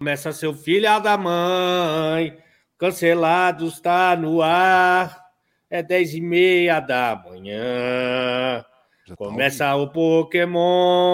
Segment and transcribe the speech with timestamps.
[0.00, 2.34] Começa seu filho da mãe,
[2.78, 5.26] cancelado está no ar.
[5.68, 8.64] É dez e meia da manhã.
[9.06, 11.12] Já tá Começa o Pokémon.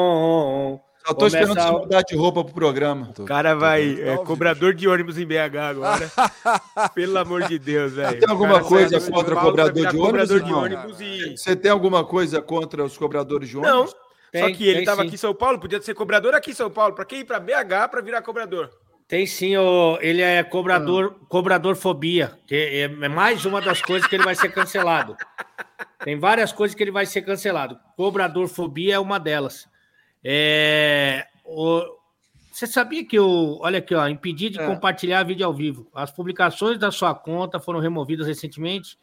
[1.04, 3.12] Só tô Começa esperando você mudar de roupa pro programa.
[3.18, 4.00] O cara vai.
[4.00, 6.08] É cobrador de ônibus em BH agora.
[6.94, 8.20] Pelo amor de Deus, velho.
[8.20, 10.62] tem alguma coisa contra cobrador de ônibus, Cobrador de irmão?
[10.62, 11.36] ônibus e.
[11.36, 13.88] Você tem alguma coisa contra os cobradores de Não.
[14.32, 14.40] Ônibus?
[14.40, 15.06] Só Tem- que ele tem tava sim.
[15.08, 16.94] aqui em São Paulo, podia ser cobrador aqui em São Paulo.
[16.94, 18.70] Pra quem ir pra BH pra virar cobrador?
[19.08, 24.08] Tem sim, ô, ele é cobrador, cobrador fobia, que é é mais uma das coisas
[24.08, 25.16] que ele vai ser cancelado.
[26.04, 27.78] Tem várias coisas que ele vai ser cancelado.
[27.96, 29.68] Cobrador fobia é uma delas.
[30.24, 31.84] É, o-
[32.50, 34.66] você sabia que o, olha aqui, ó, impedir de É.
[34.66, 35.86] compartilhar vídeo ao vivo.
[35.94, 38.98] As publicações da sua conta foram removidas recentemente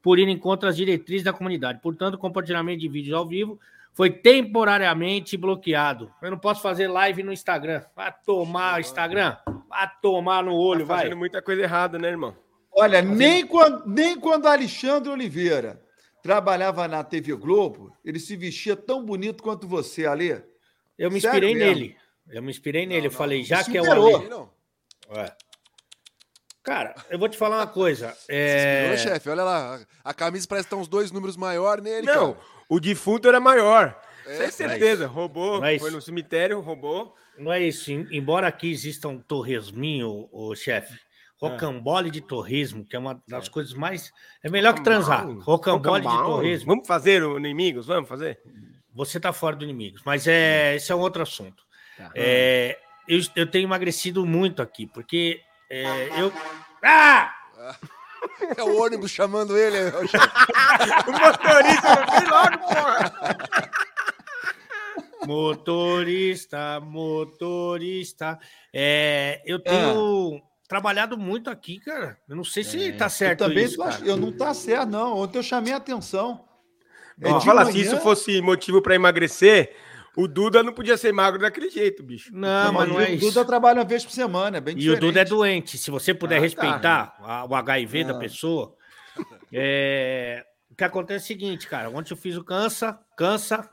[0.00, 1.80] por irem contra as diretrizes da comunidade.
[1.82, 3.58] Portanto, o compartilhamento de vídeos ao vivo
[3.98, 6.08] foi temporariamente bloqueado.
[6.22, 7.82] Eu não posso fazer live no Instagram.
[7.96, 9.36] Vai tomar Instagram,
[9.68, 10.98] vai tomar no olho, tá vai.
[11.02, 12.36] fazendo muita coisa errada, né, irmão?
[12.70, 15.82] Olha, nem quando, nem quando Alexandre Oliveira
[16.22, 20.42] trabalhava na TV Globo, ele se vestia tão bonito quanto você, Alê.
[20.96, 21.80] Eu me Sério inspirei mesmo?
[21.80, 21.96] nele.
[22.30, 23.08] Eu me inspirei nele.
[23.08, 23.90] Eu falei, já que é o.
[23.90, 24.28] Ale.
[24.28, 24.48] Não.
[25.10, 25.32] É.
[26.62, 28.10] Cara, eu vou te falar uma coisa.
[28.10, 28.96] Ô, É...
[28.96, 29.80] chefe, olha lá.
[30.04, 32.57] A camisa parece que tá uns dois números maior nele, Não, cara.
[32.68, 33.98] O defunto era maior.
[34.26, 35.06] É, Sem certeza.
[35.06, 37.14] Roubou, é foi no cemitério, roubou.
[37.38, 37.90] Não é isso.
[37.90, 40.98] Em- Embora aqui exista um torresminho, o chefe.
[41.40, 44.12] Rocambole de torresmo, que é uma das coisas mais.
[44.42, 45.24] É melhor que transar.
[45.38, 46.66] Rocambole de torresmo.
[46.66, 47.86] Vamos fazer o inimigos?
[47.86, 48.40] Vamos fazer?
[48.92, 50.02] Você tá fora do inimigos.
[50.04, 51.62] Mas é, esse é um outro assunto.
[52.14, 52.76] É,
[53.08, 56.32] eu, eu tenho emagrecido muito aqui, porque é, eu.
[56.82, 57.32] Ah!
[58.56, 59.90] É o ônibus chamando ele.
[60.08, 60.28] chefe.
[61.08, 63.70] O motorista, vem logo, porra!
[65.26, 68.38] Motorista, motorista.
[68.72, 72.16] É, eu tenho trabalhado muito aqui, cara.
[72.28, 75.16] Eu não sei se tá Eu certo também isso, eu não tá certo, não.
[75.18, 76.44] Ontem eu chamei a atenção.
[77.20, 79.74] É Ó, de fala, se manhã- isso fosse motivo pra emagrecer,
[80.22, 82.30] o Duda não podia ser magro daquele jeito, bicho.
[82.34, 83.26] Não, mas não o é isso.
[83.26, 85.00] Duda trabalha uma vez por semana, é bem E o diferente.
[85.00, 85.78] Duda é doente.
[85.78, 86.42] Se você puder Ah, tá.
[86.42, 88.18] respeitar a- o HIV da Ah.
[88.18, 88.74] pessoa.
[89.52, 91.90] é, O que acontece é o seguinte, cara.
[91.90, 93.68] Ontem eu fiz o cansa, cansa.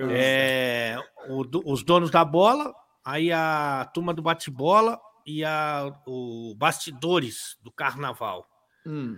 [0.00, 0.96] é,
[1.28, 2.74] o os donos da bola,
[3.04, 8.48] aí a turma do bate-bola e a, o bastidores do carnaval.
[8.86, 9.16] Hum.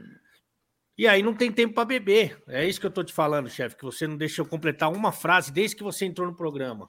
[0.99, 2.43] E aí não tem tempo para beber.
[2.49, 5.53] É isso que eu tô te falando, chefe, que você não deixou completar uma frase
[5.53, 6.89] desde que você entrou no programa.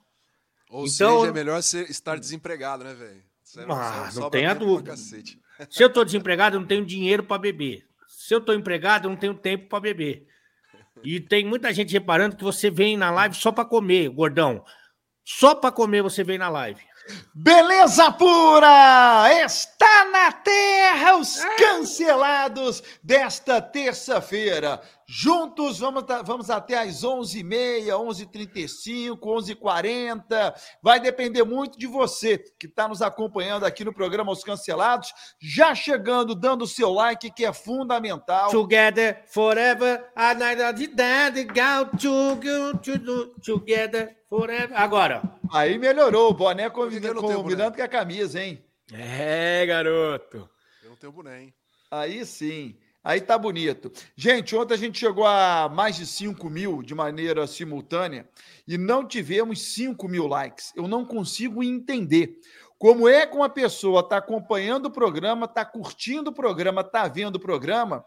[0.70, 3.22] Ou Então- seja, é melhor ser, estar desempregado, né, velho?
[3.58, 4.96] É- Ah, é- não tenha dúvida.
[4.96, 7.86] Se eu tô desempregado, eu não tenho dinheiro para beber.
[8.08, 10.28] Se eu tô empregado, eu não tenho tempo para beber.
[11.04, 14.64] E tem muita gente reparando que você vem na live só para comer, gordão.
[15.24, 16.82] Só para comer você vem na live.
[17.34, 19.28] Beleza pura!
[19.46, 24.82] Está na terra os cancelados desta terça-feira.
[25.10, 30.54] Juntos vamos, vamos até às 11h30, 11h35, 11h40.
[30.84, 35.14] Vai depender muito de você que está nos acompanhando aqui no programa Os Cancelados.
[35.40, 38.52] Já chegando, dando o seu like, que é fundamental.
[38.52, 44.76] Together forever, a night of the dead, go to- to- to- together forever.
[44.78, 45.22] Agora,
[45.54, 47.72] Aí melhorou, o boné combina- combinando boné.
[47.78, 48.62] com a camisa, hein?
[48.92, 50.50] É, garoto.
[50.84, 51.54] Eu não tenho boné, hein?
[51.90, 52.76] Aí sim.
[53.08, 53.90] Aí tá bonito.
[54.18, 58.28] Gente, ontem a gente chegou a mais de 5 mil de maneira simultânea
[58.68, 60.74] e não tivemos 5 mil likes.
[60.76, 62.38] Eu não consigo entender.
[62.78, 67.38] Como é que uma pessoa está acompanhando o programa, está curtindo o programa, está vendo
[67.38, 68.04] o programa,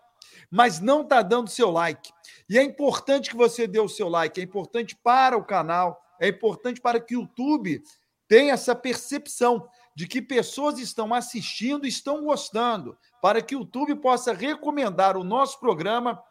[0.50, 2.12] mas não está dando seu like?
[2.46, 6.28] E é importante que você dê o seu like, é importante para o canal, é
[6.28, 7.82] importante para que o YouTube
[8.28, 13.96] tenha essa percepção de que pessoas estão assistindo e estão gostando, para que o YouTube
[13.96, 16.22] possa recomendar o nosso programa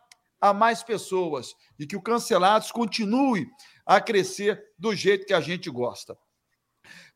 [0.42, 3.48] a mais pessoas e que o Cancelados continue
[3.86, 6.18] a crescer do jeito que a gente gosta.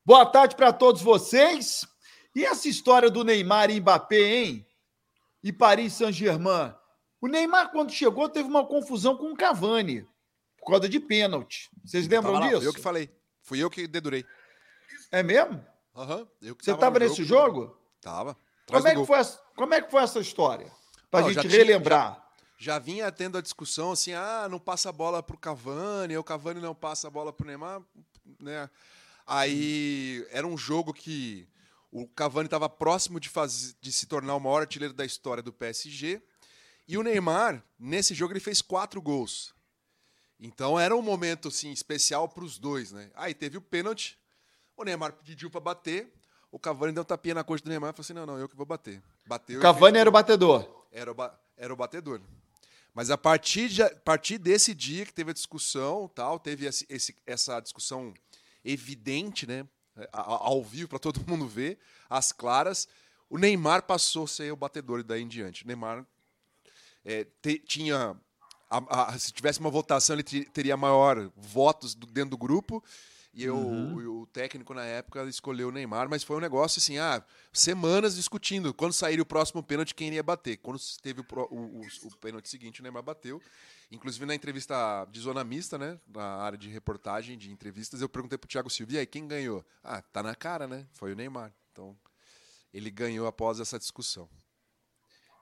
[0.05, 1.87] Boa tarde para todos vocês.
[2.35, 4.67] E essa história do Neymar e Mbappé, hein?
[5.41, 6.73] E Paris Saint-Germain.
[7.21, 10.05] O Neymar, quando chegou, teve uma confusão com o Cavani,
[10.57, 11.69] por causa de pênalti.
[11.85, 12.63] Vocês lembram lá, disso?
[12.63, 13.09] Eu que falei.
[13.43, 14.25] Fui eu que dedurei.
[15.11, 15.63] É mesmo?
[15.95, 16.25] Aham.
[16.39, 17.77] que Você tava estava nesse jogo?
[18.01, 18.31] Tava.
[18.63, 20.71] Atrás Como é, que foi, essa- como é que foi essa história?
[21.11, 22.19] Pra Não, gente já tinha- relembrar.
[22.57, 26.61] Já vinha tendo a discussão assim, ah, não passa a bola pro Cavani, o Cavani
[26.61, 27.81] não passa a bola pro Neymar,
[28.39, 28.69] né?
[29.25, 31.47] Aí era um jogo que
[31.91, 33.29] o Cavani estava próximo de,
[33.81, 36.21] de se tornar o maior artilheiro da história do PSG.
[36.87, 39.53] E o Neymar, nesse jogo, ele fez quatro gols.
[40.39, 43.11] Então era um momento assim, especial para os dois, né?
[43.13, 44.17] Aí teve o pênalti,
[44.77, 46.11] o Neymar pediu para bater,
[46.51, 48.47] O Cavani deu um tapinha na coxa do Neymar e falou assim: não, não, eu
[48.47, 49.01] que vou bater.
[49.25, 49.57] Bateu.
[49.59, 50.85] O Cavani era o batedor.
[50.91, 52.21] Era o, ba- era o batedor.
[52.93, 56.85] Mas a partir, de, a partir desse dia que teve a discussão, tal, teve esse,
[56.87, 58.13] esse- essa discussão
[58.63, 59.67] evidente, né?
[60.11, 61.79] Ao vivo para todo mundo ver,
[62.09, 62.87] às claras,
[63.29, 65.63] o Neymar passou a ser o batedor e daí em diante.
[65.63, 66.05] O Neymar
[67.03, 68.15] é, te- tinha.
[68.69, 72.83] a- a- se tivesse uma votação, ele te- teria maior votos do- dentro do grupo.
[73.33, 76.99] E eu- o, o técnico na época escolheu o Neymar, mas foi um negócio assim,
[76.99, 78.73] ah, semanas discutindo.
[78.73, 80.57] Quando sair o próximo pênalti, quem iria bater?
[80.57, 83.41] Quando teve o, o- o- o pênalti seguinte, o Neymar bateu.
[83.91, 85.99] Inclusive na entrevista de zona mista, né?
[86.07, 89.63] Na área de reportagem, de entrevistas, eu perguntei pro Thiago Silva, e aí, quem ganhou?
[89.83, 90.85] Ah, tá na cara, né?
[90.93, 91.51] Foi o Neymar.
[91.71, 91.95] Então,
[92.73, 94.29] ele ganhou após essa discussão.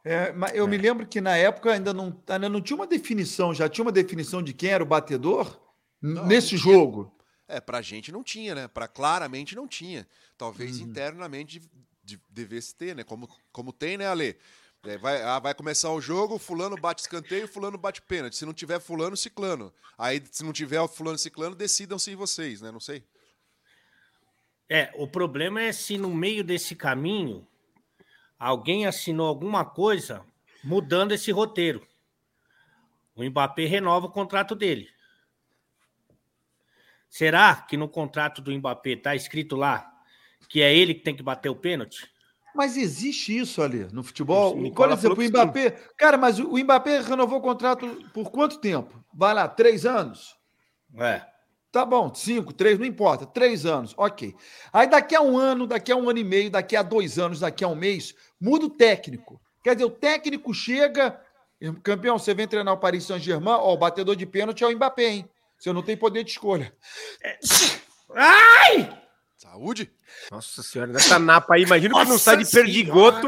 [0.03, 3.53] É, mas eu me lembro que na época ainda não, ainda não tinha uma definição,
[3.53, 5.59] já tinha uma definição de quem era o batedor
[6.01, 7.13] Não, nesse jogo.
[7.51, 8.67] É, pra gente não tinha, né?
[8.67, 10.07] Pra claramente não tinha.
[10.37, 11.69] Talvez internamente de-
[12.03, 13.03] de- devesse ter, né?
[13.03, 14.37] Como, como tem, né, Ale?
[14.83, 18.35] É, vai, ah, vai começar o jogo, fulano bate escanteio, fulano bate pênalti.
[18.35, 19.71] Se não tiver fulano, ciclano.
[19.97, 22.71] Aí, se não tiver o fulano ciclano, decidam-se vocês, né?
[22.71, 23.03] Não sei.
[24.67, 27.45] É, o problema é se no meio desse caminho
[28.39, 30.25] alguém assinou alguma coisa
[30.63, 31.85] mudando esse roteiro.
[33.15, 34.89] O Mbappé renova o contrato dele.
[37.11, 39.85] Será que no contrato do Mbappé está escrito lá
[40.47, 42.09] que é ele que tem que bater o pênalti?
[42.55, 44.51] Mas existe isso ali no futebol.
[44.51, 45.71] O Por Nicola exemplo, o Mbappé.
[45.97, 49.03] Cara, mas o Mbappé renovou o contrato por quanto tempo?
[49.13, 50.37] Vai lá, três anos?
[50.97, 51.21] É.
[51.69, 53.25] Tá bom, cinco, três, não importa.
[53.25, 54.33] Três anos, ok.
[54.71, 57.41] Aí daqui a um ano, daqui a um ano e meio, daqui a dois anos,
[57.41, 59.39] daqui a um mês, muda o técnico.
[59.61, 61.19] Quer dizer, o técnico chega.
[61.83, 65.09] Campeão, você vem treinar o Paris Saint-Germain, ó, o batedor de pênalti é o Mbappé,
[65.09, 65.29] hein?
[65.61, 66.75] Você não tem poder de escolha.
[69.37, 69.91] Saúde?
[70.31, 73.27] Nossa senhora, dessa napa aí, imagina que não sai de perdigoto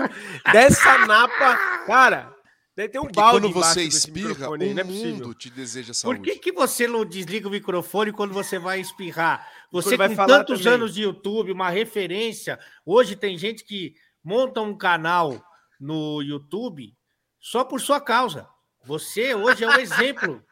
[0.52, 1.86] dessa napa.
[1.86, 2.36] Cara,
[2.76, 5.90] deve ter um Porque balde quando você espirra, aí, o não é mundo te deseja
[5.90, 6.22] Por saúde.
[6.22, 9.48] que, que você não desliga o microfone quando você vai espirrar?
[9.72, 10.74] Você vai com falar tantos também.
[10.74, 12.60] anos de YouTube, uma referência.
[12.84, 13.94] Hoje tem gente que
[14.24, 15.40] monta um canal
[15.80, 16.96] no YouTube
[17.40, 18.48] só por sua causa.
[18.86, 20.44] Você hoje é um exemplo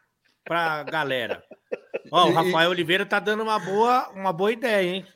[0.44, 1.42] pra galera.
[2.10, 5.06] Ó, o E- Rafael Oliveira tá dando uma boa, uma boa ideia, hein?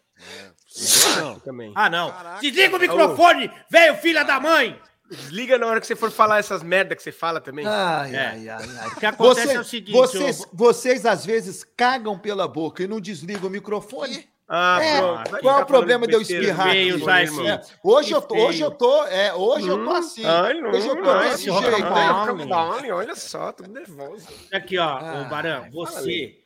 [1.19, 1.39] Não.
[1.41, 1.73] Também.
[1.75, 2.11] Ah, não.
[2.11, 2.41] Caraca.
[2.41, 4.79] Desliga o microfone, velho filha da mãe!
[5.09, 7.65] Desliga na hora que você for falar essas merda que você fala também.
[7.67, 8.19] Ai, É.
[8.27, 8.89] ai, ai, ai.
[8.89, 12.83] O que acontece Você- é o seguinte, vocês, eu- vocês às vezes cagam pela boca
[12.83, 14.29] e não desligam o microfone.
[14.49, 15.31] Ah, É, pronto.
[15.31, 16.43] Vai qual é o problema de eu besteira.
[16.43, 16.93] espirrar aqui?
[16.93, 20.25] usar É, esse- hoje, eu tô, hoje eu tô, é, hoje eu tô assim.
[20.25, 21.87] Ai, não, hoje eu tô ai, desse esse jeito.
[22.53, 24.27] Olha, olha só, tô nervoso.
[24.53, 26.37] Aqui, ó, Ah, ô Baran, fala você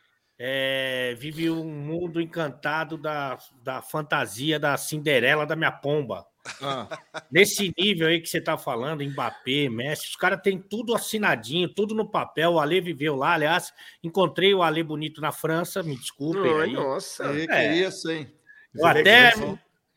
[0.42, 6.24] é, vive um mundo encantado da, da fantasia da Cinderela da minha pomba.
[6.62, 6.88] Ah,
[7.30, 11.94] Nesse nível aí que você tá falando, Mbappé, Messi, os caras têm tudo assinadinho, tudo
[11.94, 12.52] no papel.
[12.52, 13.70] O Ale viveu lá, aliás,
[14.02, 16.72] encontrei o Ale bonito na França, me desculpem Ai, aí.
[16.72, 17.30] nossa.
[17.38, 17.74] e que É.
[17.76, 18.32] isso, hein?
[18.74, 19.32] Eu até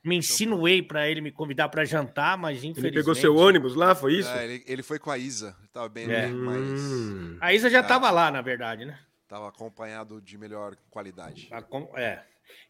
[0.03, 2.95] me insinuei para ele me convidar para jantar, mas Ele infelizmente...
[2.95, 4.29] pegou seu ônibus lá, foi isso?
[4.29, 5.55] É, ele, ele foi com a Isa.
[5.71, 6.27] Tava bem, É.
[6.27, 7.37] mas Hum.
[7.39, 8.99] A Isa já estava lá, na verdade, né?
[9.33, 11.49] Tava acompanhado de melhor qualidade.
[11.95, 12.21] É.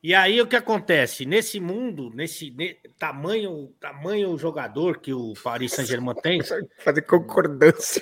[0.01, 1.25] E aí o que acontece?
[1.25, 6.39] Nesse mundo, nesse ne- tamanho, tamanho jogador que o Paris Saint-Germain tem,
[6.79, 8.01] Fazer concordância.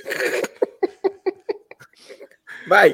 [2.67, 2.93] Vai.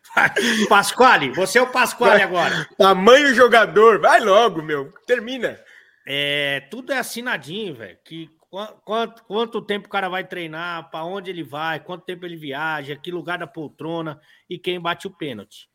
[0.70, 2.66] Pasquale, você é o Pasquale agora.
[2.78, 4.00] Tamanho jogador.
[4.00, 4.90] Vai logo, meu.
[5.06, 5.60] Termina.
[6.06, 7.98] É, tudo é assinadinho, velho.
[8.02, 8.30] Que
[8.84, 12.96] quanto, quanto tempo o cara vai treinar, para onde ele vai, quanto tempo ele viaja,
[12.96, 15.70] que lugar da poltrona e quem bate o pênalti.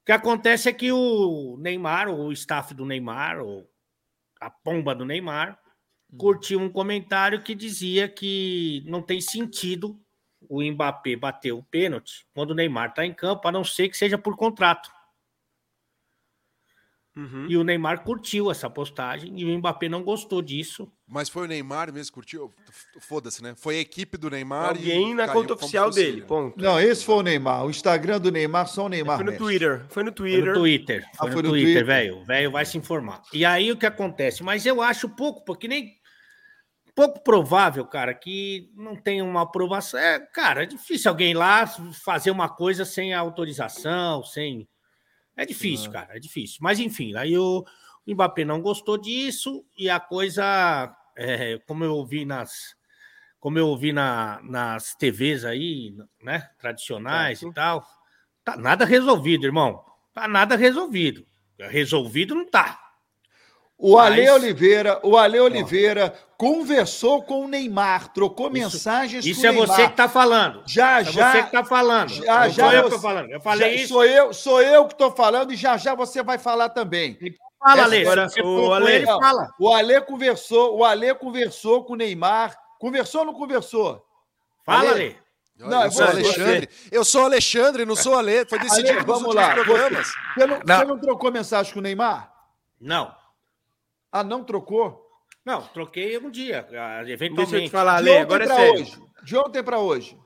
[0.00, 3.68] O que acontece é que o Neymar, ou o staff do Neymar, ou
[4.40, 5.58] a pomba do Neymar,
[6.16, 10.00] curtiu um comentário que dizia que não tem sentido
[10.48, 13.96] o Mbappé bater o pênalti quando o Neymar está em campo, a não ser que
[13.96, 14.90] seja por contrato.
[17.14, 17.46] Uhum.
[17.46, 20.90] E o Neymar curtiu essa postagem e o Mbappé não gostou disso.
[21.06, 22.50] Mas foi o Neymar mesmo que curtiu?
[23.00, 23.54] Foda-se, né?
[23.54, 24.70] Foi a equipe do Neymar.
[24.70, 26.08] Alguém e na conta oficial dele.
[26.18, 26.22] ele.
[26.22, 26.58] Ponto.
[26.58, 27.66] Não, esse foi o Neymar.
[27.66, 29.18] O Instagram do Neymar só o Neymar.
[29.18, 29.36] Foi no.
[29.36, 29.84] Twitter.
[29.90, 30.46] Foi no Foi Twitter.
[30.46, 31.00] no Twitter.
[31.02, 31.86] Foi, Ah, no, foi no Twitter, Twitter.
[31.86, 32.18] velho.
[32.18, 33.20] O velho vai se informar.
[33.32, 34.42] E aí o que acontece?
[34.42, 35.90] Mas eu acho pouco, porque nem.
[36.94, 39.98] Pouco provável, cara, que não tenha uma aprovação.
[39.98, 41.66] É, cara, é difícil alguém ir lá
[42.04, 44.66] fazer uma coisa sem autorização, sem.
[45.36, 46.58] É difícil, cara, é difícil.
[46.60, 47.64] Mas enfim, aí o,
[48.06, 52.76] o Mbappé não gostou disso e a coisa, é, como eu ouvi nas.
[53.40, 57.50] Como eu ouvi na, nas TVs aí, né, tradicionais Certo.
[57.50, 57.84] e tal,
[58.44, 59.84] tá nada resolvido, irmão.
[60.14, 61.26] Tá nada resolvido.
[61.58, 62.81] Resolvido não tá.
[63.84, 69.46] O Ale Mas- Oliveira, o Ale Oliveira conversou com o Neymar, trocou mensagens Isso com
[69.48, 69.76] é o Neymar.
[69.76, 70.62] você que tá falando.
[70.66, 71.32] Já, É já.
[71.32, 72.08] você que tá falando.
[72.10, 73.30] Já, não já sou eu que tô falando.
[73.30, 73.88] Eu falei já- isso.
[73.94, 77.18] Sou eu, sou eu que estou falando e já já você vai falar também.
[77.58, 78.00] Fala, Essa- Ale.
[78.02, 79.48] agora, o Ale- ele, fala.
[79.58, 82.56] O Ale conversou, o Ale conversou com o Neymar.
[82.78, 84.00] Conversou ou não conversou?
[84.64, 84.90] Fala, Ale.
[84.90, 85.16] Ale.
[85.58, 86.12] Não, eu é sou você.
[86.12, 86.68] Alexandre.
[86.90, 88.44] Eu sou Alexandre, não sou Ale.
[88.46, 89.54] Foi decidido Ale, vamos lá.
[89.54, 90.08] programas.
[90.34, 90.78] Você não, Não.
[90.78, 92.32] você não trocou mensagem com o Neymar?
[92.80, 93.12] Não.
[94.12, 95.10] Ah, não trocou?
[95.44, 97.70] Não, troquei um dia, ah, Deixa eu te eventualmente.
[97.70, 98.80] falar, ontem agora é pra sério.
[98.80, 99.02] hoje.
[99.24, 100.18] De ontem para hoje.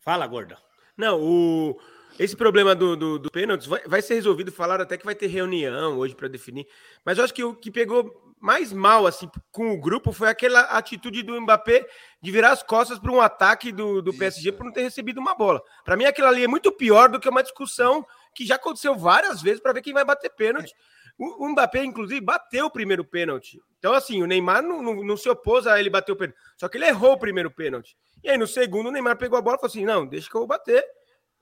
[0.00, 0.58] Fala, gorda.
[0.96, 1.80] Não, o...
[2.18, 4.52] esse problema do, do, do pênalti vai, vai ser resolvido.
[4.52, 6.66] Falaram até que vai ter reunião hoje para definir.
[7.04, 10.60] Mas eu acho que o que pegou mais mal assim com o grupo foi aquela
[10.60, 11.84] atitude do Mbappé
[12.22, 15.34] de virar as costas para um ataque do, do PSG por não ter recebido uma
[15.34, 15.60] bola.
[15.84, 19.42] Para mim, aquilo ali é muito pior do que uma discussão que já aconteceu várias
[19.42, 20.72] vezes para ver quem vai bater pênalti.
[20.72, 20.76] O,
[21.18, 23.60] o Mbappé, inclusive, bateu o primeiro pênalti.
[23.78, 26.38] Então, assim, o Neymar não, não, não se opôs a ele bater o pênalti.
[26.56, 27.96] Só que ele errou o primeiro pênalti.
[28.22, 30.34] E aí, no segundo, o Neymar pegou a bola e falou assim: não, deixa que
[30.36, 30.84] eu vou bater.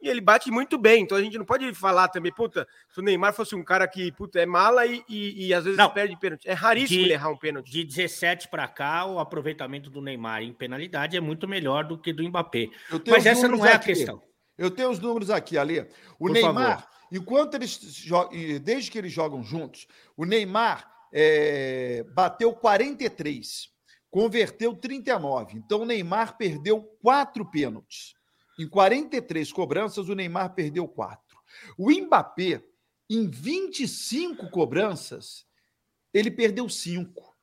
[0.01, 1.03] E ele bate muito bem.
[1.03, 4.13] Então a gente não pode falar também, puta, se o Neymar fosse um cara que,
[4.13, 5.89] puta, é mala e, e, e às vezes Não.
[5.89, 6.47] perde pênalti.
[6.47, 7.71] É raríssimo De- ele errar um pênalti.
[7.71, 12.13] De 17 para cá, o aproveitamento do Neymar em penalidade é muito melhor do que
[12.13, 12.69] do Mbappé.
[13.09, 13.87] Mas essa não é a aqui.
[13.87, 14.23] questão.
[14.59, 15.81] Eu tenho os números aqui, Ale.
[16.19, 16.89] O Por Neymar, favor.
[17.11, 18.05] Enquanto eles
[18.63, 19.87] desde que eles jogam juntos,
[20.17, 23.69] o Neymar é, bateu 43,
[24.11, 25.57] converteu 39.
[25.57, 28.15] Então o Neymar perdeu quatro pênaltis.
[28.59, 31.37] Em 43 cobranças, o Neymar perdeu quatro.
[31.77, 32.63] O Mbappé,
[33.09, 35.47] em 25 cobranças,
[36.13, 37.35] ele perdeu cinco.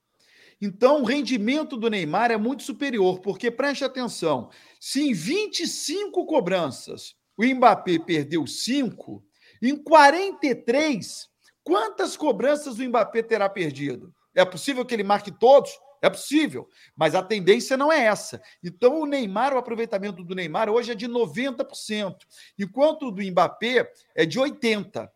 [0.60, 7.15] Então, o rendimento do Neymar é muito superior, porque preste atenção: se em 25 cobranças
[7.38, 9.24] o Mbappé perdeu 5,
[9.70, 11.29] em 43,
[11.63, 14.13] quantas cobranças o Mbappé terá perdido?
[14.36, 15.72] É possível que ele marque todos?
[16.01, 16.67] É possível,
[16.98, 18.41] mas a tendência não é essa.
[18.62, 22.15] Então, o Neymar, o aproveitamento do Neymar hoje é de 90%,
[22.60, 25.10] enquanto o do Mbappé é de 80%.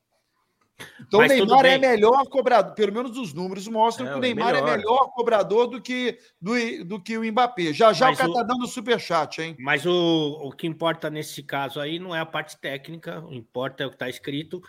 [1.01, 4.19] Então, Mas o Neymar é melhor cobrador, pelo menos os números mostram É, que o
[4.19, 4.77] é Neymar é melhor.
[4.77, 6.53] melhor cobrador do que, do,
[6.85, 7.73] do que o Mbappé.
[7.73, 9.55] Já já Mas o cara o- tá dando superchat, hein?
[9.59, 9.91] Mas o,
[10.43, 13.87] o que importa nesse caso aí não é a parte técnica, o que importa é
[13.87, 14.61] o que está escrito.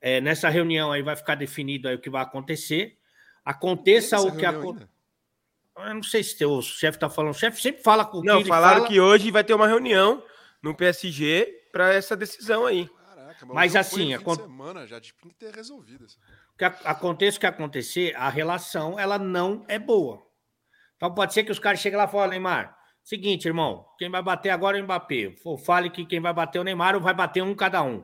[0.00, 2.96] É, nessa reunião aí vai ficar definido aí o que vai acontecer.
[3.44, 4.88] Aconteça o que ainda?
[5.76, 7.32] Eu não sei se o chefe está falando.
[7.34, 10.22] O chefe sempre fala com o Não, falaram fala, que hoje vai ter uma reunião
[10.62, 12.88] no PSG para essa decisão aí.
[13.38, 16.18] Caraca, Mas jogo assim, acon- de semana já tinha que ter resolvido isso.
[16.56, 20.22] que a- aconteça o que acontecer, a relação ela não é boa.
[20.96, 24.20] Então pode ser que os caras cheguem lá e falem, Neymar, seguinte, irmão, quem vai
[24.22, 25.34] bater agora é o Mbappé.
[25.64, 28.02] Fale que quem vai bater é o Neymar ou vai bater um cada um.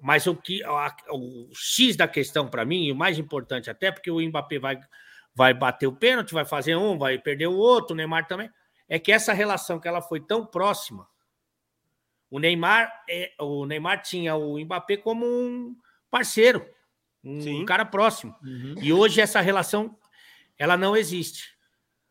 [0.00, 3.90] Mas o que a- o X da questão para mim, e o mais importante até,
[3.90, 4.78] porque o Mbappé vai,
[5.34, 8.48] vai bater o pênalti, vai fazer um, vai perder o outro, o Neymar também,
[8.88, 11.08] é que essa relação que ela foi tão próxima,
[12.30, 15.76] o Neymar, é, o Neymar tinha o Mbappé como um
[16.10, 16.66] parceiro,
[17.24, 17.64] um Sim.
[17.64, 18.34] cara próximo.
[18.80, 19.96] E hoje essa relação
[20.58, 21.56] ela não existe.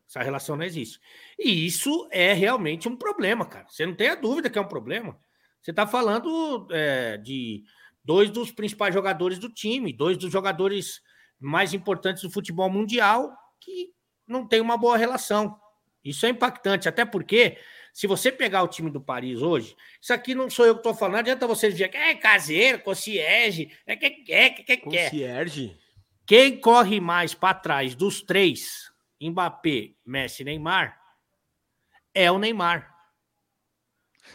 [0.08, 0.98] Essa relação não existe.
[1.38, 3.66] E isso é realmente um problema, cara.
[3.68, 5.18] Você não tem a dúvida que é um problema.
[5.60, 7.62] Você está falando é, de
[8.02, 11.02] dois dos principais jogadores do time, dois dos jogadores
[11.38, 13.92] mais importantes do futebol mundial que
[14.26, 15.58] não tem uma boa relação.
[16.02, 17.58] Isso é impactante, até porque
[17.92, 20.94] se você pegar o time do Paris hoje, isso aqui não sou eu que estou
[20.94, 24.90] falando, não adianta você dizer que é caseiro, concierge, é que quer, que quer, que
[24.90, 25.10] quer.
[25.10, 25.76] Concierge?
[26.26, 31.00] Quem corre mais para trás dos três, Mbappé, Messi e Neymar,
[32.14, 32.94] é o Neymar.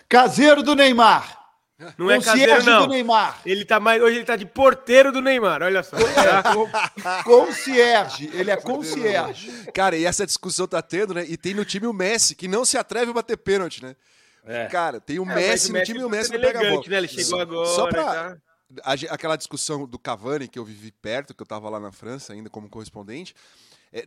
[0.09, 1.42] Caseiro do Neymar.
[1.97, 2.87] Não é Concierge caseiro, não.
[2.87, 3.41] do Neymar.
[3.45, 5.95] Ele tá mais, hoje ele tá de porteiro do Neymar, olha só.
[5.97, 8.29] É, concierge.
[8.33, 9.51] Ele é concierge.
[9.73, 11.25] Cara, e essa discussão tá tendo, né?
[11.27, 13.95] E tem no time o Messi, que não se atreve a bater pênalti, né?
[14.69, 16.69] Cara, tem o É, mas Messi no time e o tá Messi não pega a
[16.71, 16.83] bola.
[16.87, 16.97] Né?
[16.97, 17.67] Ele chegou Só- agora.
[17.69, 18.37] Só pra, tá?
[19.09, 22.49] aquela discussão do Cavani, que eu vivi perto, que eu estava lá na França ainda
[22.49, 23.35] como correspondente,
[23.93, 24.05] é,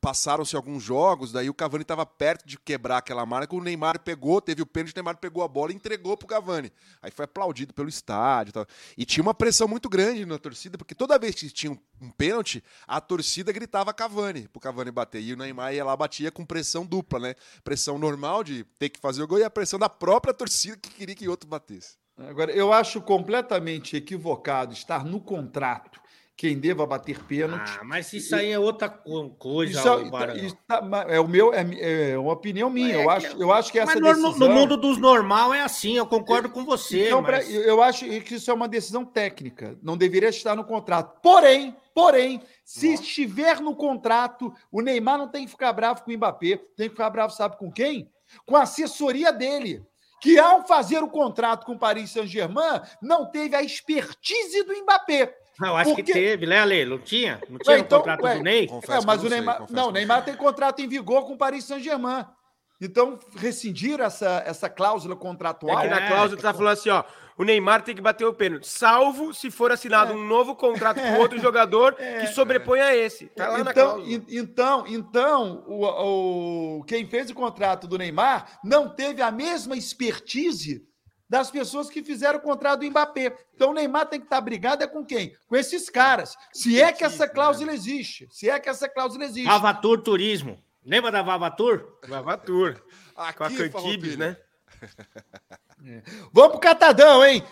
[0.00, 4.40] passaram-se alguns jogos, daí o Cavani estava perto de quebrar aquela marca, o Neymar pegou,
[4.40, 6.72] teve o pênalti, o Neymar pegou a bola e entregou pro Cavani.
[7.00, 8.66] Aí foi aplaudido pelo estádio e tal.
[8.98, 12.10] E tinha uma pressão muito grande na torcida, porque toda vez que tinha um, um
[12.10, 15.22] pênalti, a torcida gritava Cavani, pro Cavani bater.
[15.22, 17.34] E o Neymar ia lá, batia com pressão dupla, né?
[17.62, 20.90] Pressão normal de ter que fazer o gol e a pressão da própria torcida que
[20.90, 21.96] queria que outro batesse.
[22.18, 26.03] Agora, eu acho completamente equivocado estar no contrato
[26.36, 27.70] quem deva bater pênalti.
[27.80, 31.54] Ah, mas isso aí é outra co- coisa, Isso, é- isso tá- é o meu,
[31.54, 32.96] é, é uma opinião minha.
[32.96, 34.48] É eu, acho, eu acho que essa Mas no, decisão.
[34.48, 37.06] no mundo dos normal é assim, eu concordo com você.
[37.06, 37.48] Então, mas...
[37.52, 39.78] eu acho que isso é uma decisão técnica.
[39.82, 41.20] Não deveria estar no contrato.
[41.22, 46.14] Porém, porém, se estiver no contrato, o Neymar não tem que ficar bravo com o
[46.14, 46.56] Mbappé.
[46.76, 48.10] Tem que ficar bravo, sabe com quem?
[48.44, 49.84] Com a assessoria dele.
[50.20, 55.32] Que ao fazer o contrato com o Paris Saint-Germain, não teve a expertise do Mbappé.
[55.62, 56.84] Eu acho Porque- que teve, né, Ale?
[56.84, 57.40] Não tinha?
[57.48, 58.66] Não tinha Ué, no então, contrato ué, do Ney?
[58.66, 60.32] Confesso É, que mas o não sei, Neymar, confesso não, o Neymar sei.
[60.32, 62.24] tem contrato em vigor com o Paris Saint-Germain.
[62.82, 65.80] Então, rescindir essa, essa cláusula É contratual.
[65.80, 67.04] que na É, cláusula tá falando assim, ó.
[67.36, 71.18] O Neymar tem que bater o pênalti, salvo se for assinado um novo contrato com
[71.18, 73.26] outro jogador que sobrepõe a esse.
[73.26, 74.08] Tá lá na então, cláusula.
[74.14, 79.76] en- então, então o, o- quem fez o contrato do Neymar não teve a mesma
[79.76, 80.82] expertise
[81.28, 83.36] das pessoas que fizeram o contrato do Mbappé.
[83.54, 85.34] Então o Neymar tem que estar brigado é com quem?
[85.46, 86.36] Com esses caras.
[86.52, 88.28] Se é que essa cláusula existe.
[88.30, 89.46] Se é que essa cláusula existe.
[89.46, 90.62] Vavatur Turismo.
[90.84, 91.98] Lembra da Vavatur?
[92.06, 92.82] Vavatur.
[93.14, 94.16] Com a Cantibes, Farroupilha.
[94.16, 94.36] né?
[96.32, 97.42] Vamos pro Catadão, hein?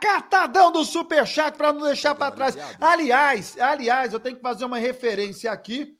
[0.00, 2.56] Catadão do Superchat para não deixar para trás.
[2.80, 5.96] Aliás, aliás, eu tenho que fazer uma referência aqui.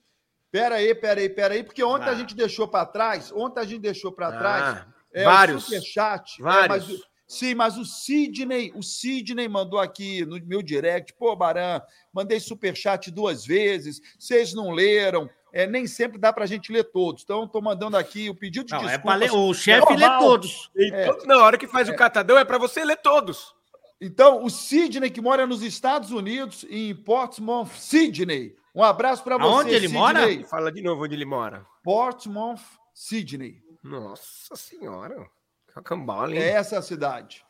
[0.50, 2.12] Pera aí, pera aí, pera aí, porque ontem Ah.
[2.12, 5.62] a gente deixou para trás, ontem a gente deixou para trás Ah, é, vários.
[5.64, 6.40] o Superchat.
[6.40, 6.88] é, Vários.
[6.88, 11.81] mas sim, mas o Sidney, o Sidney mandou aqui no meu direct, pô, Baran,
[12.12, 17.23] mandei Superchat duas vezes, vocês não leram, é, nem sempre dá pra gente ler todos.
[17.25, 19.02] Então, estou mandando aqui o pedido de Não, é desculpas.
[19.02, 19.33] pra ler.
[19.33, 20.21] O chefe lê normal.
[20.21, 20.71] todos.
[20.76, 23.54] Então, na hora que faz o catadão, é pra você ler todos.
[24.00, 28.57] Então, o Sidney, que mora nos Estados Unidos, em Portsmouth, Sydney.
[28.75, 30.26] Um abraço para você, Aonde ele mora?
[30.26, 30.45] Sidney.
[30.45, 31.64] Fala de novo onde ele mora.
[31.85, 32.59] Portsmouth,
[32.92, 33.62] Sydney.
[33.82, 35.26] Nossa senhora.
[35.74, 36.38] Cacambala, hein?
[36.38, 37.44] É essa a cidade.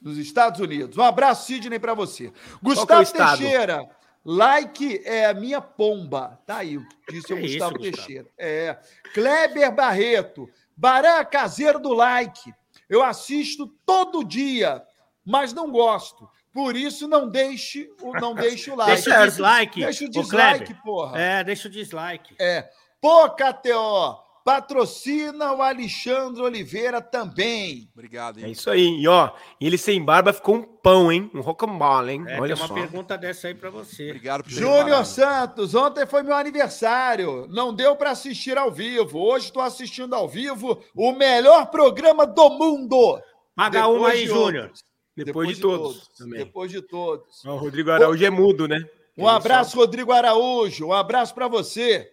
[0.00, 0.96] Nos Estados Unidos.
[0.98, 2.26] Um abraço, Sidney, para você.
[2.26, 2.32] é
[2.62, 3.38] Gustavo estado?
[3.38, 3.88] Teixeira.
[4.24, 6.40] Like é a minha pomba.
[6.44, 7.78] Tá aí, disse o Que Gustavo isso, Gustavo?
[7.78, 8.28] Teixeira.
[8.36, 8.78] É.
[9.14, 10.50] Kleber Barreto.
[10.76, 12.52] Barã caseiro do like.
[12.88, 14.84] Eu assisto todo dia,
[15.24, 16.28] mas não gosto.
[16.52, 18.92] Por isso, não deixe o, não deixe o like.
[19.02, 19.80] Deixa o dislike.
[19.80, 21.20] Deixa o dislike, porra.
[21.20, 22.34] É, deixa o dislike.
[22.38, 22.68] É.
[23.00, 27.88] Pô, KTO, patrocina o Alexandre Oliveira também.
[27.92, 28.52] Obrigado, É hein?
[28.52, 29.00] isso aí.
[29.00, 29.30] E ó,
[29.60, 31.28] ele sem barba ficou um pão, hein?
[31.34, 32.24] Um rocambole, hein?
[32.28, 32.74] É, Olha tem uma só.
[32.74, 34.06] pergunta dessa aí pra você.
[34.10, 35.04] Obrigado por Júnior.
[35.04, 37.46] Santos, ontem foi meu aniversário.
[37.48, 39.18] Não deu para assistir ao vivo.
[39.18, 43.20] Hoje estou assistindo ao vivo o melhor programa do mundo.
[43.54, 44.62] Paga Depois uma aí, de Júnior.
[44.64, 44.84] outros.
[45.16, 46.08] Depois, de todos.
[46.16, 46.38] também.
[46.44, 47.42] Depois de todos.
[47.44, 48.78] O Rodrigo Araújo é mudo, né?
[49.18, 50.86] Um abraço, Rodrigo Araújo.
[50.88, 52.06] Um abraço para você.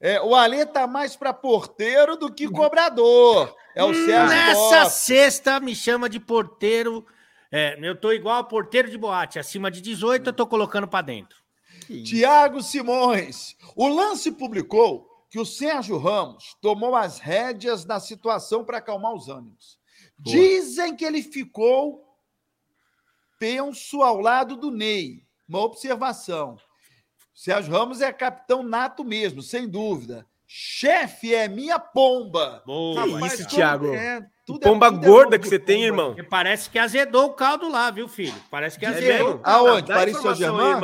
[0.00, 3.54] É, o Alê tá mais para porteiro do que cobrador.
[3.74, 4.92] É o Sérgio Nessa Lopes.
[4.94, 7.06] sexta me chama de porteiro.
[7.52, 9.38] É, eu tô igual a porteiro de boate.
[9.38, 11.38] Acima de 18 eu tô colocando pra dentro.
[12.04, 13.56] Tiago Simões.
[13.76, 19.28] O lance publicou que o Sérgio Ramos tomou as rédeas da situação para acalmar os
[19.28, 19.78] ânimos.
[20.18, 22.04] Dizem que ele ficou
[23.38, 25.24] penso ao lado do Ney.
[25.48, 26.56] Uma observação.
[27.42, 30.26] Sérgio Ramos é capitão nato mesmo, sem dúvida.
[30.46, 32.62] Chefe é minha pomba.
[32.66, 33.02] Boa.
[33.04, 33.94] Que Rapaz, isso, Thiago?
[33.94, 35.86] é, tudo Pomba tudo gorda nome que você tem, pomba.
[35.86, 36.06] irmão.
[36.14, 38.34] Porque parece que azedou o caldo lá, viu, filho?
[38.50, 39.26] Parece que É azedou.
[39.28, 39.40] mesmo?
[39.42, 39.86] Aonde?
[39.90, 40.80] Paris Saint-Germain?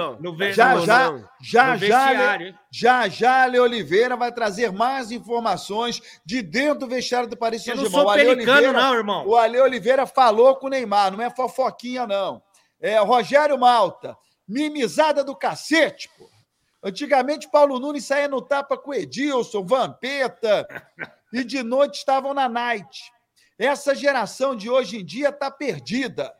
[0.54, 1.18] Já, já, não.
[1.18, 2.54] já, já, vestiário, hein?
[2.70, 7.76] já, já, Ale Oliveira vai trazer mais informações de dentro do vestiário do Paris Eu
[7.76, 8.06] não Saint-Germain.
[8.06, 9.26] sou pelicano, Oliveira- não, irmão.
[9.26, 12.40] O Ale Oliveira falou com o Neymar, não é fofoquinha, não.
[12.80, 14.16] É Rogério Malta,
[14.48, 16.30] mimizada do cacete, pô.
[16.82, 20.66] Antigamente, Paulo Nunes saía no tapa com Edilson, Vampeta,
[21.32, 23.10] e de noite estavam na night.
[23.58, 26.32] Essa geração de hoje em dia tá perdida.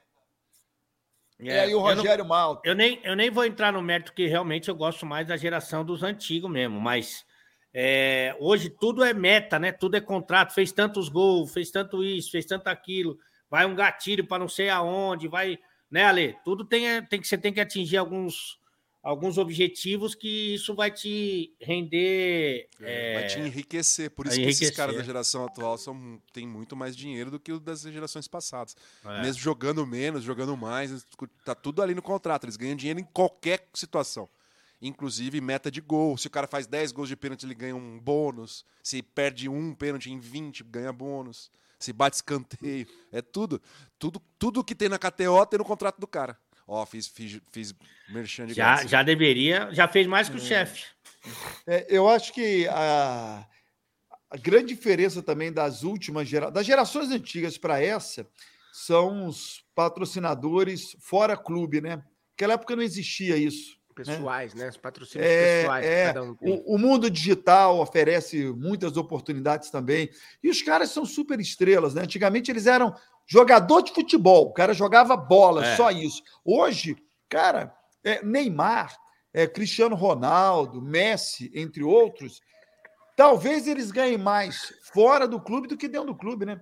[1.39, 2.63] É, aí o eu não- Rogério Malta.
[2.65, 5.85] Eu nem, eu nem vou entrar no mérito que realmente eu gosto mais da geração
[5.85, 7.27] dos antigos mesmo, mas
[7.75, 9.73] é, hoje tudo é meta, né?
[9.73, 10.55] Tudo é contrato.
[10.55, 13.19] Fez tantos gols, fez tanto isso, fez tanto aquilo.
[13.51, 15.59] Vai um gatilho para não sei aonde, vai,
[15.91, 16.37] né, Ale?
[16.45, 18.59] Tudo tem, tem que você tem que atingir alguns
[19.07, 22.69] alguns objetivos que isso vai te render.
[22.81, 24.11] É, é, Vai te enriquecer.
[24.11, 27.39] Por vai isso que esses caras da geração atual são, têm muito mais dinheiro do
[27.39, 28.77] que o das gerações passadas.
[29.05, 29.23] é.
[29.23, 31.07] Mesmo jogando menos, jogando mais,
[31.45, 32.45] tá tudo ali no contrato.
[32.45, 34.29] Eles ganham dinheiro em qualquer situação.
[34.83, 36.19] Inclusive meta de gol.
[36.19, 38.65] Se o cara faz 10 gols de pênalti, ele ganha um bônus.
[38.83, 41.49] Se perde um pênalti em 20, ganha bônus.
[41.79, 42.89] Se bate escanteio.
[43.13, 43.63] É tudo.
[44.01, 46.37] Tudo, tudo que tem na KTO tem no contrato do cara.
[46.67, 47.75] Ó, fiz, fiz, fiz
[48.09, 48.89] merchan de Já, graça.
[48.89, 50.85] já deveria, já fez mais que o chefe.
[51.67, 53.47] É, eu acho que a,
[54.31, 58.27] a grande diferença também das últimas gerações, das gerações antigas para essa,
[58.73, 62.03] são os patrocinadores fora clube, né?
[62.33, 63.77] Naquela época não existia isso.
[63.95, 64.69] Pessoais, né?
[64.69, 65.87] Os patrocínios É, pessoais.
[65.87, 66.07] é.
[66.07, 66.37] cada um.
[66.41, 70.11] O, o mundo digital oferece muitas oportunidades também.
[70.43, 72.03] E os caras são super estrelas, né?
[72.03, 72.95] Antigamente eles eram
[73.27, 75.77] jogador de futebol, o cara jogava bola, É.
[75.77, 76.23] só isso.
[76.45, 76.97] Hoje,
[77.29, 78.97] cara, é, Neymar,
[79.35, 82.41] é, Cristiano Ronaldo, Messi, entre outros,
[83.17, 86.61] talvez eles ganhem mais fora do clube do que dentro do clube, né?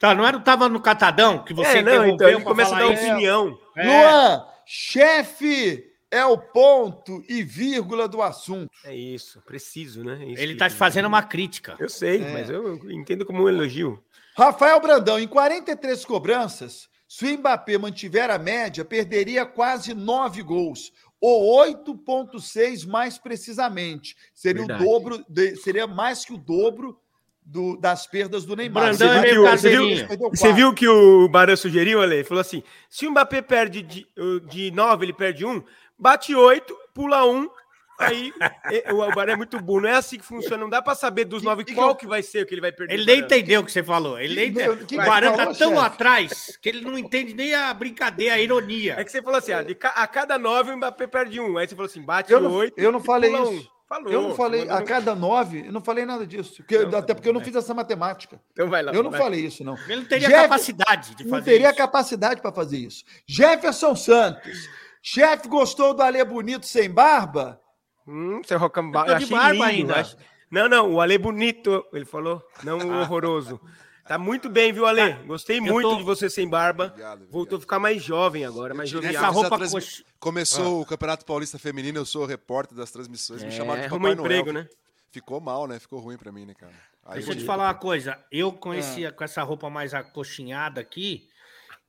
[0.00, 2.78] Tá, não era, tava no catadão que você É, não, então interrompeu ele começa a
[2.80, 3.02] dar isso?
[3.06, 3.58] opinião.
[3.76, 3.86] É.
[3.86, 8.70] Luan, chefe é o ponto e vírgula do assunto.
[8.84, 10.18] É isso, preciso, né?
[10.22, 11.76] É isso Ele que- tá te fazendo uma crítica.
[11.78, 12.32] Eu sei, É.
[12.32, 14.02] mas eu entendo como um elogio.
[14.36, 20.92] Rafael Brandão, em 43 cobranças, se o Mbappé mantiver a média, perderia quase 9 gols,
[21.20, 24.14] ou 8,6 mais precisamente.
[24.34, 24.82] Seria Verdade.
[24.82, 26.98] o dobro, de- seria mais que o dobro
[27.42, 28.94] do- das perdas do Neymar.
[28.94, 30.08] Brandão Você é viu meio que o- caseirinho.
[30.08, 32.16] perdeu Você viu que o Barão sugeriu, Ale?
[32.16, 34.06] Ele falou assim: se o Mbappé perde de,
[34.50, 35.62] de 9, ele perde um,
[35.98, 37.48] bate 8, pula um.
[37.98, 38.32] Aí
[38.70, 39.80] é, o Barão é muito burro.
[39.82, 40.58] Não é assim que funciona.
[40.58, 42.46] Não dá pra saber dos E- 9 e que qual eu- que vai ser o
[42.46, 42.94] que ele vai perder.
[42.94, 44.18] Ele nem entendeu o que você falou.
[44.18, 44.76] Ele nem Que- entendeu.
[44.76, 45.86] que- o que Barão falou, tá tão chefe?
[45.86, 48.94] atrás que ele não entende nem a brincadeira, a ironia.
[48.98, 51.56] É que você falou assim: ah, de ca- a cada 9 o Mbappé perde um.
[51.58, 52.78] Aí você falou assim: bate Eu não, 8.
[52.78, 53.50] eu não falei isso.
[53.50, 53.76] um.
[53.88, 54.12] Falou.
[54.12, 56.56] Eu não falei, a cada nove, eu não falei nada disso.
[56.56, 57.46] Porque- Não, até porque eu não vai.
[57.46, 58.40] fiz essa matemática.
[58.52, 58.90] Então vai lá.
[58.92, 59.20] Eu não vai.
[59.20, 59.78] falei isso, não.
[59.86, 61.76] Ele não teria Jeff- capacidade de Não fazer teria isso.
[61.78, 63.04] capacidade para fazer isso.
[63.28, 64.68] Jefferson Santos.
[65.00, 67.60] Chefe gostou do Ale Bonito sem barba?
[68.06, 69.08] Hum, seu Rocambole.
[69.10, 70.06] Eu tô de barba ainda.
[70.50, 73.60] Não, não, o Ale bonito, ele falou, não o horroroso.
[74.06, 75.14] Tá muito bem, viu, Ale?
[75.26, 76.84] Gostei eu muito tô- de você sem barba.
[76.86, 77.32] Obrigado, obrigado.
[77.32, 79.12] Voltou a ficar mais jovem agora, mais jovial.
[79.12, 83.42] Essa roupa transmi- coxa- Começou o Campeonato Paulista Feminino, eu sou o repórter das transmissões,
[83.42, 84.20] me chamaram de É, Papai Noel.
[84.20, 84.68] emprego, né?
[85.10, 85.80] Ficou mal, né?
[85.80, 86.72] Ficou ruim pra mim, né, cara?
[87.04, 88.16] Aí Deixa eu te eu- falar uma coisa.
[88.30, 91.28] Eu com, esse, com essa roupa mais acochinhada aqui,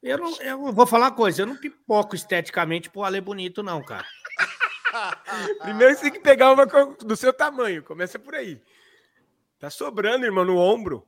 [0.01, 1.43] eu não, eu vou falar uma coisa.
[1.43, 4.05] Eu não pipoco esteticamente pro Ale bonito, não, cara.
[5.61, 8.61] Primeiro você tem que pegar uma do seu tamanho, começa por aí.
[9.59, 11.05] Tá sobrando, irmão, no ombro.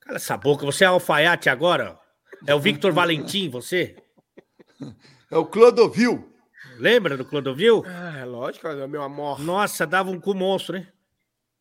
[0.00, 0.64] Cala essa boca.
[0.64, 1.98] Você é alfaiate agora?
[2.46, 3.96] É o Victor Valentim, você?
[5.30, 6.32] É o Clodovil.
[6.78, 7.84] Lembra do Clodovil?
[7.86, 9.40] Ah, é lógico, é meu amor.
[9.40, 10.86] Nossa, dava um cu monstro, hein?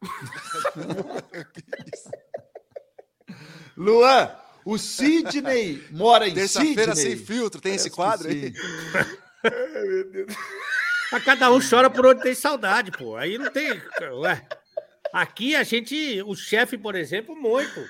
[3.76, 4.32] Luan,
[4.64, 7.18] o Sidney mora em Terça-feira Sidney.
[7.18, 8.54] sem filtro, tem esse quadro aí?
[8.54, 8.54] sim.
[11.12, 13.16] Mas cada um chora por onde tem saudade, pô.
[13.16, 13.82] Aí não tem.
[14.22, 14.46] Ué.
[15.14, 17.84] Aqui a gente, o chefe, por exemplo, muito.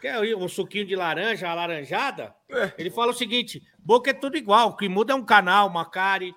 [0.00, 2.34] Quer um suquinho de laranja, alaranjada?
[2.76, 5.88] Ele fala o seguinte: boca é tudo igual, o que muda é um canal, uma
[5.88, 6.34] cárie,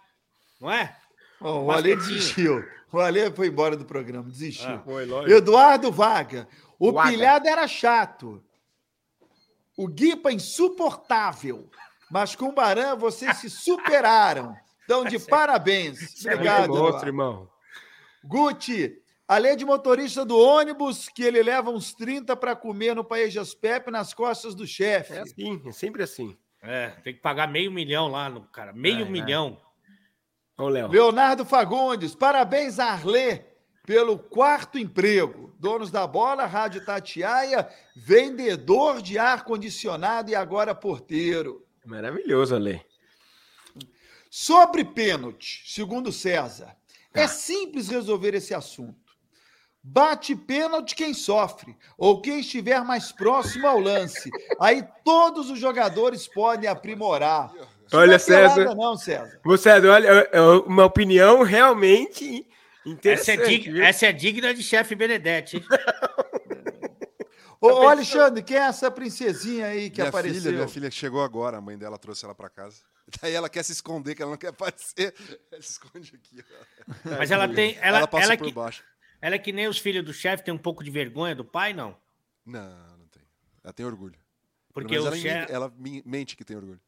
[0.61, 0.95] não é?
[1.41, 2.63] Ó, o Ale desistiu.
[2.91, 4.69] O Ale foi embora do programa, desistiu.
[4.69, 5.07] Ah, Foi.
[5.31, 6.47] Eduardo Vaga.
[6.79, 7.09] O Vaga.
[7.09, 8.43] pilhado era chato.
[9.77, 11.69] O Guipa insuportável.
[12.09, 14.57] Mas com o Baran vocês se superaram.
[14.89, 16.25] Então, de parabéns.
[16.25, 17.47] É Obrigado, muito monstro, irmão.
[18.23, 23.03] Guti, a lei de motorista do ônibus, que ele leva uns 30 para comer no
[23.03, 25.13] País das Pepe nas costas do chefe.
[25.13, 26.35] É assim, é sempre assim.
[26.59, 28.73] É, tem que pagar meio milhão lá no cara.
[28.73, 29.61] Meio Vai, milhão.
[30.57, 30.87] Ô, Léo.
[30.87, 33.43] Leonardo Fagundes, parabéns a Arlê
[33.85, 35.53] pelo quarto emprego.
[35.59, 41.63] Donos da bola, Rádio Tatiaia, vendedor de ar-condicionado e agora porteiro.
[41.85, 42.88] Maravilhoso, Ale.
[44.29, 46.75] Sobre pênalti, segundo César,
[47.13, 49.09] é simples resolver esse assunto.
[49.81, 54.29] Bate pênalti quem sofre, ou quem estiver mais próximo ao lance.
[54.59, 57.51] Aí todos os jogadores podem aprimorar.
[57.87, 58.75] Isso Olha, não é César.
[58.75, 59.39] não, César.
[59.43, 62.45] Você, olha, é é uma opinião realmente
[62.85, 63.41] Essa interessante.
[63.41, 65.57] é, digna, essa é digna de chefe Benedetti.
[65.57, 65.63] hein?
[67.61, 67.89] Ô, ô, pensando?
[67.89, 70.41] Alexandre, quem é essa princesinha aí que minha apareceu?
[70.41, 72.77] filha, minha filha chegou agora, a mãe dela trouxe ela pra casa.
[73.21, 75.13] Daí ela quer se esconder, que ela não quer aparecer.
[75.51, 76.43] Ela se esconde aqui.
[76.51, 77.17] ó.
[77.17, 77.75] Mas ela tem.
[77.81, 78.83] Ela, Ela, passou ela, é por que, baixo.
[79.21, 81.73] ela é que nem os filhos do chefe, tem um pouco de vergonha do pai,
[81.73, 81.97] não?
[82.45, 83.23] Não, não tem.
[83.63, 84.17] Ela tem orgulho.
[84.73, 85.51] Porque ela, chefe.
[85.51, 85.73] ela
[86.05, 86.79] mente que tem orgulho.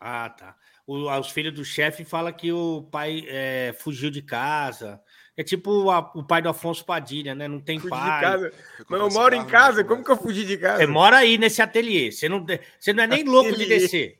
[0.00, 0.56] Ah, tá.
[0.86, 5.00] O- os filhos do chefe falam que o pai é, fugiu de casa.
[5.36, 7.46] É tipo a- o pai do Afonso Padilha, né?
[7.48, 8.20] Não tem Fugi de pai.
[8.20, 8.50] casa.
[8.86, 10.78] Foi Mas eu moro em cigarro, casa, como que eu fugi de casa?
[10.78, 12.10] Você mora aí nesse ateliê.
[12.12, 14.18] Você não, de- você não é nem louco de Ateliê.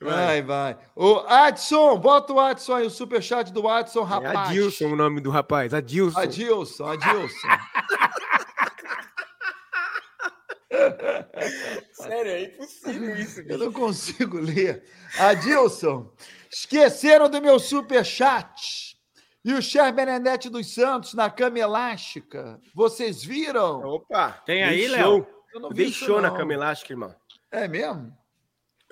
[0.00, 0.78] Vai, vai.
[0.94, 4.50] Ô, Adson, bota o Adson aí, o superchat do Adson, É rapaz.
[4.50, 6.18] Adilson o nome do rapaz, Adilson.
[6.18, 7.48] Adilson, Adilson.
[11.92, 13.40] Sério, é impossível isso.
[13.40, 14.84] Eu não consigo ler.
[15.18, 16.12] Adilson,
[16.50, 18.96] esqueceram do meu superchat.
[19.44, 22.60] E o Cher Benedetti dos Santos na cama elástica.
[22.74, 23.80] Vocês viram?
[23.82, 24.32] Opa!
[24.44, 25.26] Tem aí, Léo?
[25.50, 25.54] Show.
[25.54, 27.14] Eu não Eu vi dei isso, show na cama elástica, irmão.
[27.50, 28.16] É mesmo?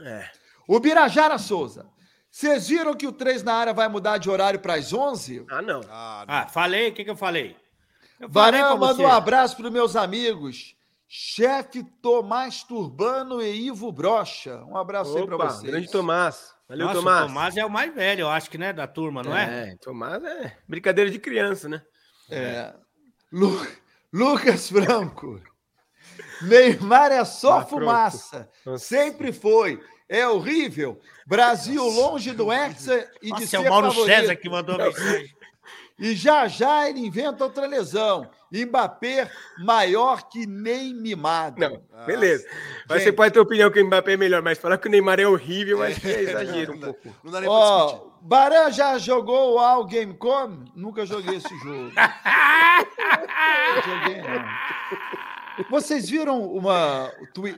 [0.00, 0.28] É.
[0.68, 1.86] O Birajara Souza.
[2.30, 5.46] Vocês viram que o 3 na área vai mudar de horário para as 11?
[5.50, 5.80] Ah, não.
[5.88, 6.34] Ah, não.
[6.34, 7.56] Ah, falei, o que, que eu falei?
[8.20, 10.74] Eu Varão, manda um abraço para meus amigos.
[11.08, 14.56] Chefe Tomás Turbano e Ivo Brocha.
[14.64, 15.70] Um abraço aí para Opa, vocês.
[15.70, 16.52] grande Tomás.
[16.68, 17.24] Valeu, Nossa, Tomás.
[17.24, 19.70] O Tomás é o mais velho, eu acho que, né, da turma, não é?
[19.70, 21.80] É, Tomás é brincadeira de criança, né?
[22.28, 22.74] É.
[23.32, 23.66] Lu-
[24.12, 25.40] Lucas Franco.
[26.42, 28.48] Neymar é só Ah, fumaça.
[28.64, 28.84] Nossa.
[28.84, 29.80] Sempre foi.
[30.08, 31.00] É horrível.
[31.26, 34.14] Brasil longe do Hexa e de Nossa, é ser o Mauro favorito.
[34.16, 35.34] César que mandou a mensagem.
[35.98, 38.28] E já já ele inventa outra lesão.
[38.52, 41.58] Mbappé maior que nem mimado.
[41.58, 42.46] Não, beleza.
[42.88, 43.08] Mas Gente.
[43.08, 45.26] você pode ter opinião que o Mbappé é melhor, mas falar que o Neymar é
[45.26, 47.08] horrível, acho que é exagero um pouco.
[47.24, 48.06] não dá nem pra discutir.
[48.22, 50.64] Baran já jogou o All Game Com?
[50.76, 51.90] Nunca joguei esse jogo.
[51.94, 54.44] Não joguei, não.
[55.70, 57.10] Vocês viram uma,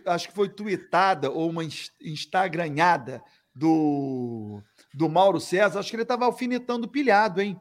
[0.07, 3.23] acho que foi tweetada ou uma ins- instagranhada
[3.55, 4.63] do,
[4.95, 5.79] do Mauro César?
[5.81, 7.59] Acho que ele estava alfinetando o pilhado, hein?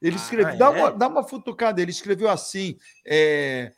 [0.00, 0.56] Ele escreveu, é?
[0.56, 3.72] dá, uma, dá uma futucada, ele escreveu assim, é,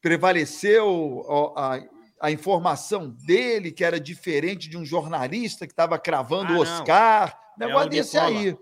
[0.00, 1.80] prevaleceu ó, a,
[2.20, 6.60] a informação dele, que era diferente de um jornalista que estava cravando Ah, o não.
[6.62, 8.56] Oscar, É negócio o desse aí.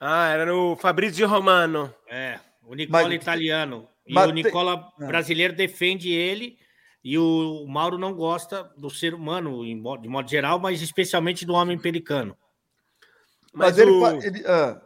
[0.00, 1.92] Ah, era no Fabrício Romano.
[2.08, 3.86] É, o Nicola Mas- italiano.
[4.10, 5.06] E mas o tem- Nicola Ah.
[5.06, 6.58] brasileiro defende ele
[7.04, 11.78] e o Mauro não gosta do ser humano, de modo geral, mas especialmente do homem
[11.78, 12.36] pelicano.
[13.52, 14.06] Mas, Mas, ele, o...
[14.22, 14.80] ele- ah,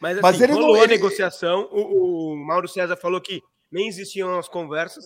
[0.00, 1.68] Mas assim, Mas ele não- rolou a ele- negociação.
[1.70, 5.04] O, o Mauro César falou que nem existiam as conversas.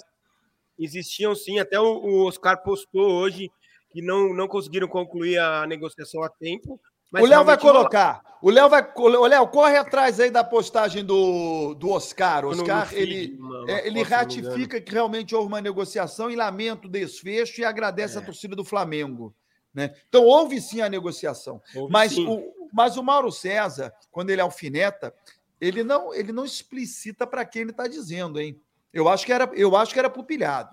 [0.78, 3.50] Existiam sim, até o, o Oscar postou hoje
[3.90, 6.80] que não, não conseguiram concluir a negociação a tempo.
[7.14, 8.22] Mas o Léo vai colocar.
[8.42, 8.86] O Léo vai.
[8.96, 12.44] O Léo, corre atrás aí da postagem do, do Oscar.
[12.44, 17.64] Oscar, ele, é, ele ratifica que realmente houve uma negociação e lamenta o desfecho e
[17.64, 18.20] agradece É.
[18.20, 19.34] a torcida do Flamengo.
[19.72, 19.94] Né?
[20.08, 21.62] Então, houve sim a negociação.
[21.74, 22.26] Houve Mas sim.
[22.26, 25.14] o, mas o Mauro César, quando ele alfineta,
[25.60, 28.60] ele não, ele não explicita para quem ele está dizendo, hein?
[28.92, 30.70] Eu acho que era, eu acho que era pro pilhado.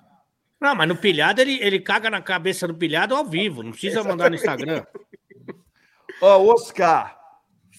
[0.59, 4.03] Não, mas no pilhado ele, ele caga na cabeça do pilhado ao vivo, não precisa
[4.03, 4.85] mandar no Instagram.
[6.23, 7.17] Ó, Oscar.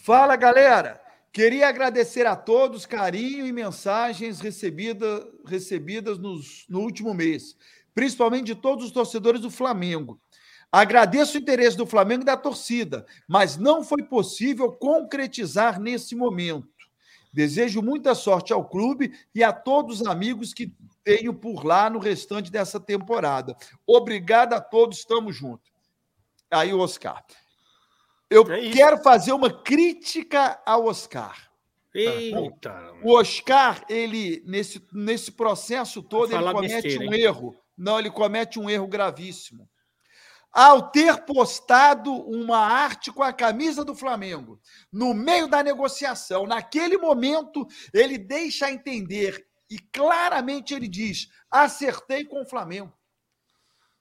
[0.05, 1.01] Fala, galera.
[1.33, 7.57] Queria agradecer a todos carinho e mensagens recebida, recebidas nos, no último mês,
[7.95, 10.21] principalmente de todos os torcedores do Flamengo.
[10.73, 16.69] Agradeço o interesse do Flamengo e da torcida, mas não foi possível concretizar nesse momento.
[17.33, 20.75] Desejo muita sorte ao clube e a todos os amigos que
[21.05, 23.57] tenho por lá no restante dessa temporada.
[23.87, 25.71] Obrigado a todos, estamos juntos.
[26.51, 27.25] Aí Oscar.
[28.33, 31.51] Eu É quero fazer uma crítica ao Oscar.
[31.95, 32.95] Eita.
[33.03, 37.21] O Oscar, ele, nesse, nesse processo todo, ele comete besteira, um hein?
[37.21, 37.57] erro.
[37.77, 39.69] Não, ele comete um erro gravíssimo.
[40.51, 44.61] Ao ter postado uma arte com a camisa do Flamengo,
[44.93, 52.43] no meio da negociação, naquele momento, ele deixa entender, e claramente ele diz: acertei com
[52.43, 52.93] o Flamengo.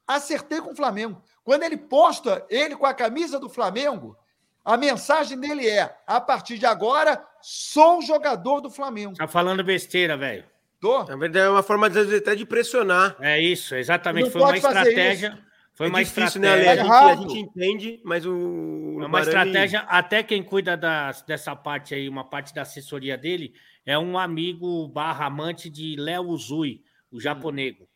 [0.06, 1.24] Acertei com o Flamengo.
[1.42, 4.18] Quando ele posta ele com a camisa do Flamengo,
[4.64, 9.16] a mensagem dele é: a partir de agora, sou jogador do Flamengo.
[9.16, 10.46] Tá falando besteira, velho.
[10.80, 11.04] Tô?
[11.04, 13.16] Na verdade, é uma forma vezes, até de pressionar.
[13.20, 14.26] É isso, exatamente.
[14.26, 15.40] Não Foi uma estratégia.
[15.74, 16.68] Foi é uma difícil, né, Ale?
[16.68, 17.16] A estratégia.
[17.16, 18.32] gente, a gente entende, mas o.
[18.32, 23.18] É uma Barani- estratégia, até quem cuida das, dessa parte aí, uma parte da assessoria
[23.18, 23.54] dele,
[23.86, 27.88] é um amigo barra amante de Léo Uzui, o japonego.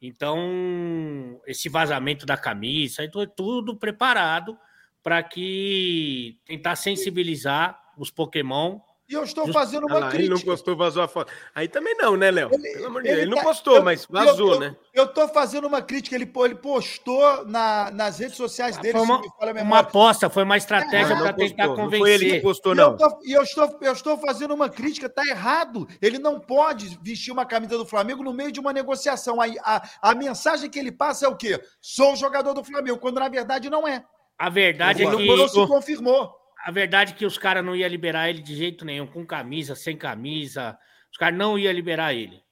[0.00, 4.56] Então, esse vazamento da camisa, então é tudo preparado
[5.02, 8.78] para que tentar sensibilizar os Pokémon.
[9.08, 10.52] E eu estou fazendo Ah uma lá, ele não crítica.
[10.52, 11.32] postou, vazou a foto.
[11.52, 12.48] Aí também não, né, Léo?
[12.48, 13.20] Pelo amor de Deus.
[13.22, 14.76] Ele, não tá- postou, eu- mas eu- vazou, eu- né?
[14.94, 16.14] Eu estou fazendo uma crítica.
[16.14, 19.78] Ele, ele postou na- nas redes sociais dele, Foi uma, se me falha a uma
[19.80, 22.42] aposta, foi uma estratégia Não para tentar postou, não foi ele que convencer.
[22.42, 22.96] postou, E eu, não.
[22.96, 25.88] tô, e eu estou, eu estou fazendo uma crítica, tá errado.
[26.00, 29.40] Ele não pode vestir uma camisa do Flamengo no meio de uma negociação.
[29.40, 31.60] A, a, a mensagem que ele passa é o quê?
[31.80, 34.04] Sou jogador do Flamengo, quando na verdade não é.
[34.40, 36.34] A verdade é que não se confirmou.
[36.64, 39.74] A verdade é que os caras não iam liberar ele de jeito nenhum, com camisa,
[39.74, 40.78] sem camisa.
[41.12, 42.42] Os caras não iam liberar ele.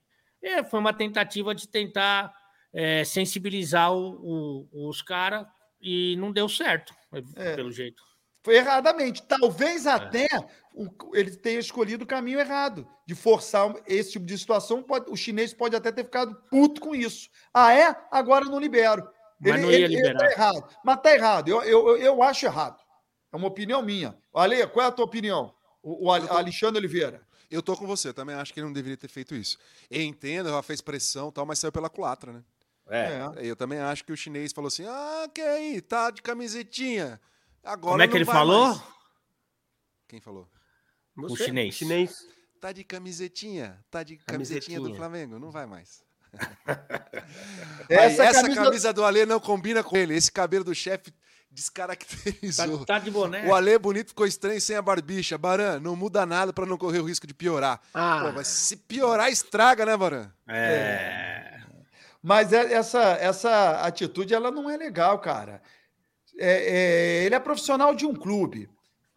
[0.43, 2.33] É, foi uma tentativa de tentar
[2.75, 5.47] é, sensibilizar o- o- os caras
[5.81, 6.93] e não deu certo,
[7.35, 7.57] É.
[7.57, 8.03] pelo jeito.
[8.45, 9.23] Foi erradamente.
[9.27, 9.91] Talvez É.
[9.91, 10.27] até
[10.75, 12.87] o- ele tenha escolhido o caminho errado.
[13.07, 16.95] De forçar esse tipo de situação, pode- o chinês pode até ter ficado puto com
[16.95, 17.31] isso.
[17.55, 17.97] Ah, é?
[18.11, 19.09] Agora eu não libero.
[19.41, 20.19] Mas não ia liberar.
[20.19, 20.77] tá errado.
[20.85, 21.49] Mas tá errado.
[21.49, 22.81] Eu, eu, eu- eu acho errado.
[23.33, 24.17] É uma opinião minha.
[24.35, 25.55] Ale, qual é a tua opinião?
[25.83, 27.27] O, o tô- Alexandre Oliveira.
[27.51, 29.57] Eu tô com você, também acho que ele não deveria ter feito isso.
[29.91, 32.45] Eu entendo, ela fez pressão e tal, mas saiu pela culatra, né?
[32.91, 33.21] É.
[33.39, 37.21] Eu também acho que o chinês falou assim: ah, que aí, tá de camisetinha.
[37.63, 38.69] Agora Como é que ele falou?
[38.69, 38.83] mais.
[40.09, 40.49] Quem falou?
[41.17, 41.75] O chinês.
[41.75, 42.27] chinês.
[42.61, 44.79] Tá de camisetinha, tá de Camisetinha.
[44.79, 46.03] camisetinha, do Flamengo, não vai mais.
[47.89, 48.93] Essa, essa camisa, camisa...
[48.93, 50.15] do Alê não combina com ele.
[50.15, 52.85] Esse cabelo do chefe Tá, descaracterizou.
[52.85, 53.45] tá de boné.
[53.49, 55.37] O Alê bonito ficou estranho sem a barbicha.
[55.37, 57.81] Baran, não muda nada pra não correr o risco de piorar.
[57.93, 58.21] Ah.
[58.27, 60.31] Pô, mas se piorar, estraga, né, Baran?
[60.47, 61.59] É.
[62.23, 65.61] Mas é- essa, essa atitude ela não é legal, cara.
[66.39, 66.77] É-
[67.21, 68.69] é- ele é profissional de um clube.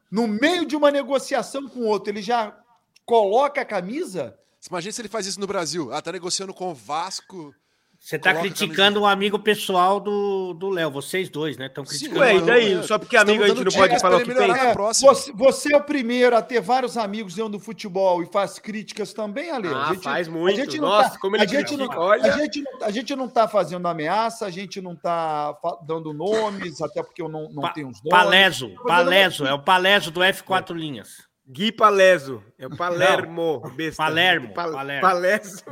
[0.10, 2.58] No meio de uma negociação com outro, ele já
[3.06, 4.36] coloca a camisa?
[4.62, 5.92] Você Imagina se ele faz isso no Brasil.
[5.92, 7.54] Ah, tá negociando com o Vasco.
[8.00, 11.68] Você tá a criticando um amigo pessoal do do Léo, vocês dois, né?
[11.68, 12.20] Estão criticando.
[12.20, 12.74] Ué, e não, daí?
[12.74, 12.84] é.
[12.84, 14.70] Só porque amigo a gente não pode falar o que melhorar.
[14.70, 18.58] É, você, você é o primeiro a ter vários amigos dentro do futebol e faz
[18.58, 19.68] críticas também, Ale.
[19.68, 20.60] Ah, faz muito.
[20.60, 22.34] A gente não Nossa, tá, como ele a gente não, olha.
[22.34, 26.82] a gente não, a gente não tá fazendo ameaça, a gente não tá dando nomes,
[26.82, 28.10] até porque eu não, não Pa- tenho os nomes.
[28.10, 31.31] Paleso, Paleso, é o Paleso do F4 linhas.
[31.52, 32.44] Gui Paleso.
[32.58, 33.62] É o Palermo.
[33.76, 34.02] besta.
[34.04, 35.02] Palermo, Pal- Palermo.
[35.02, 35.64] Paleso.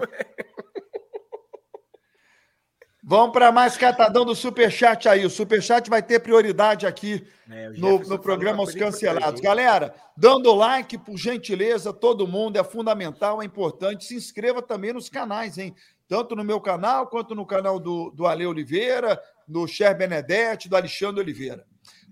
[3.01, 5.25] Vamos para mais catadão do Superchat aí.
[5.25, 9.41] O Superchat vai ter prioridade aqui É, no, no programa Os Cancelados.
[9.41, 14.05] Galera, dando like, por gentileza, todo mundo, é fundamental, é importante.
[14.05, 15.73] Se inscreva também nos canais, hein?
[16.07, 20.75] Tanto no meu canal, quanto no canal do, do Ale Oliveira, do Cher Benedetti, do
[20.75, 21.65] Alexandre Oliveira.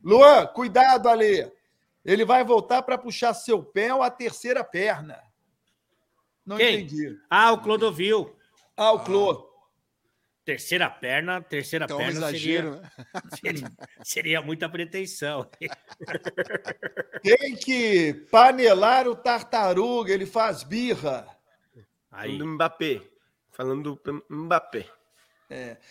[0.03, 1.51] Luan, cuidado, Ale.
[2.07, 5.21] Ele vai voltar para puxar seu pé ou a terceira perna.
[6.45, 6.75] Não Quem?
[6.79, 7.19] entendi.
[7.29, 8.33] Ah, o Clodovil.
[8.77, 9.45] Ah, o Clô.
[10.45, 12.91] Terceira perna, terceira Então, um perna exagero, seria, né?
[13.35, 15.45] seria, seria muita pretensão.
[17.21, 21.27] Tem que panelar o tartaruga, ele faz birra.
[22.09, 23.01] Aí, Falando do Mbappé.
[23.51, 24.89] Falando do Mbappé.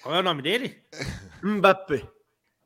[0.03, 0.83] qual é o nome dele?
[1.43, 2.09] Mbappé.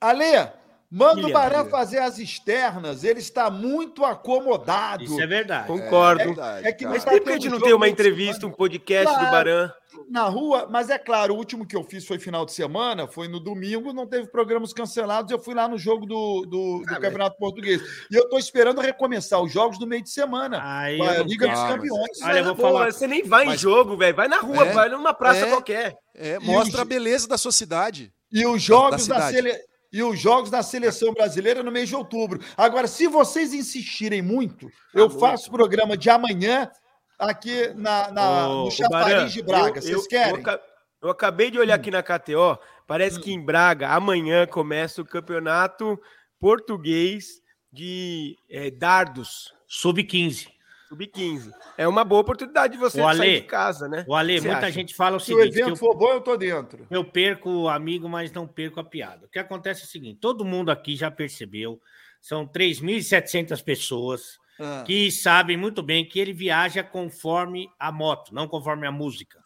[0.01, 0.53] Ale,
[0.91, 1.71] manda o Barã William.
[1.71, 3.05] fazer as externas.
[3.05, 5.05] Ele está muito acomodado.
[5.05, 5.67] Isso é verdade.
[5.67, 6.25] Concordo.
[6.25, 6.91] verdade, é que cara.
[6.95, 9.31] Mas tá por que a gente não tem uma entrevista, um podcast do Claro.
[9.31, 9.73] Baran?
[10.09, 13.27] Na rua, mas é claro, o último que eu fiz foi final de semana, foi
[13.27, 15.31] no domingo, não teve programas cancelados.
[15.33, 17.83] Eu fui lá no jogo do, do, do Ah, Campeonato Português.
[18.11, 20.61] E eu estou esperando recomeçar os jogos do meio de semana.
[20.63, 21.61] Aí com a Liga dos.
[21.61, 22.23] Campeões.
[22.23, 22.93] Olha, eu vou falar.
[22.93, 24.15] Você nem vai em Mas- jogo, velho.
[24.17, 25.49] Vai na rua, É, vai numa praça é.
[25.51, 25.97] qualquer.
[26.15, 28.13] É, mostra a beleza da sua cidade.
[28.33, 29.53] E os jogos Da da, sele...
[29.93, 32.41] e os jogos da seleção brasileira no mês de outubro.
[32.57, 35.19] Agora, se vocês insistirem muito, eu muito.
[35.21, 36.71] faço programa de amanhã
[37.19, 39.79] aqui na, na- Ô, no Chafariz Baran, de Braga.
[39.79, 40.43] eu- Vocês eu- querem?
[40.47, 40.59] Eu,
[41.03, 42.59] eu acabei de olhar aqui na KTO.
[42.87, 45.99] Parece que em Braga, amanhã, começa o campeonato
[46.41, 47.41] português
[47.73, 49.53] de eh, dardos.
[49.69, 50.49] Sub-15.
[50.91, 51.51] Sub-15.
[51.79, 54.05] É uma boa oportunidade de você Ale, sair de casa, né?
[54.09, 54.73] O Ale, muita acha?
[54.73, 56.87] gente fala o Se o seguinte: evento eu, for bom, eu tô dentro.
[56.91, 59.27] eu perco o amigo, mas não perco a piada.
[59.27, 61.81] O que acontece é o seguinte: todo mundo aqui já percebeu,
[62.21, 64.83] são 3.700 pessoas Ah.
[64.87, 69.39] que sabem muito bem que ele viaja conforme a moto, não conforme a música.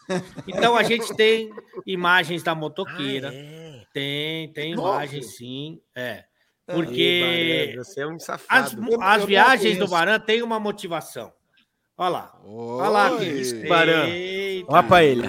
[0.49, 1.51] Então a gente tem
[1.87, 3.85] imagens da motoqueira, Ah, é.
[3.93, 4.89] tem, tem Nossa.
[5.05, 6.25] imagens sim, é.
[6.67, 8.87] Porque Baran, Você é um as, safado.
[8.91, 9.87] eu as não viagens do.
[9.89, 11.33] Baran têm uma motivação.
[11.97, 13.13] Olha lá, olha lá.
[13.13, 13.65] Oi.
[13.69, 14.07] Baran.
[14.07, 14.73] Eita.
[14.73, 15.23] Olha pra ele.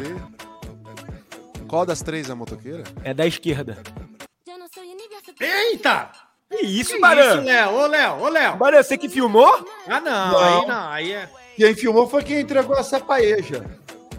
[1.68, 2.84] Qual das três é a motoqueira?
[3.04, 3.78] É da esquerda.
[5.40, 6.12] Eita!
[6.50, 7.36] Que isso, Que Baran?
[7.38, 7.72] isso, Léo?
[7.74, 8.56] Ô, Léo, ô, Léo.
[8.56, 9.68] Baran, você que filmou?
[9.88, 10.38] Ah, não, Não.
[10.40, 11.30] aí não, aí é.
[11.58, 13.66] Quem filmou foi quem entregou essa paeja.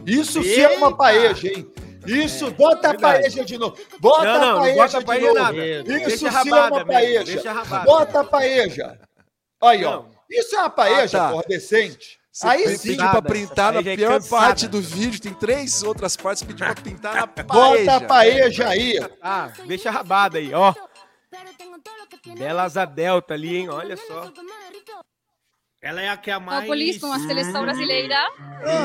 [0.04, 0.96] Isso sim é uma Eita!
[0.96, 1.66] paeja, hein?
[2.12, 3.22] Isso, bota a verdade.
[3.22, 3.76] paeja de novo.
[4.00, 5.34] Bota Não, não, a não paeja bota a de novo.
[5.34, 5.66] nada.
[5.66, 7.24] Isso Deixa sim é rabada uma mesmo, paeja.
[7.24, 7.84] deixa rabada.
[7.84, 9.00] Bota a paeja.
[9.62, 9.90] Aí, ó.
[9.96, 10.10] Não.
[10.30, 11.30] Isso é uma paeja, Ah, tá.
[11.30, 12.18] porra, decente.
[12.32, 12.88] Você Aí sim.
[12.90, 14.42] pediu pra printar na é pior cansada.
[14.44, 15.18] parte do vídeo.
[15.20, 16.42] Tem três outras partes.
[16.42, 17.46] Pediu pra pintar na paeja.
[17.48, 18.98] Bota a paeja aí.
[19.22, 20.74] Ah, deixa a rabada aí, ó.
[22.36, 23.68] Bela asa delta ali, hein?
[23.70, 24.30] Olha só.
[25.86, 26.66] Ela é a que é a mais.
[26.66, 28.16] Paulista, com a seleção brasileira.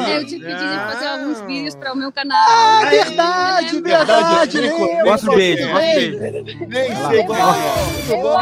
[0.07, 1.13] Eu te pedi de fazer Ah.
[1.13, 2.81] alguns vídeos para o meu Ah, canal.
[2.91, 4.61] verdade, verdade.
[4.61, 6.19] Nem, Mostra o beijo, mostra o beijo.
[6.67, 7.73] nem sei qual é.
[8.07, 8.39] Bom.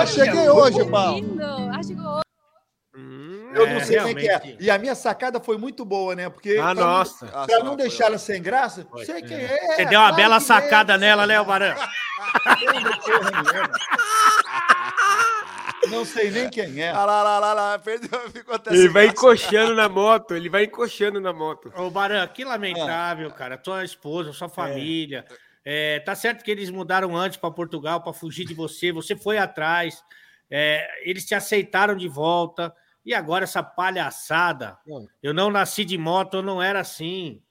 [0.00, 1.36] Eu cheguei hoje, Paulo.
[1.74, 2.20] Ah, chegou
[2.96, 4.56] Hum, Eu É, não sei nem quem é.
[4.60, 6.28] E a minha sacada foi muito boa, né?
[6.28, 6.56] Porque.
[6.60, 7.28] Ah, pra não- nossa.
[7.34, 9.04] Ah, Pra não foi deixar ela sem graça, Foi.
[9.04, 9.58] sei quem É.
[9.72, 9.76] é.
[9.76, 11.74] Você deu uma bela sacada é, nela, Léo Baran.
[11.74, 11.88] Não
[16.04, 16.90] sei nem quem é.
[16.90, 17.78] Ah, lá, lá, lá, lá.
[17.78, 19.18] Perdeu, ficou até Ele vai graça.
[19.18, 21.72] encoxando na moto, ele vai encoxando na moto.
[21.76, 23.56] Ô, Baran, que lamentável, cara.
[23.58, 25.24] Tua esposa, sua família.
[25.64, 28.90] É, tá certo que eles mudaram antes para Portugal para fugir de você.
[28.92, 30.02] Você foi atrás.
[30.50, 32.74] é, eles te aceitaram de volta.
[33.04, 34.78] E agora essa palhaçada.
[34.86, 35.06] Não.
[35.22, 37.42] Eu não nasci de moto, eu não era assim.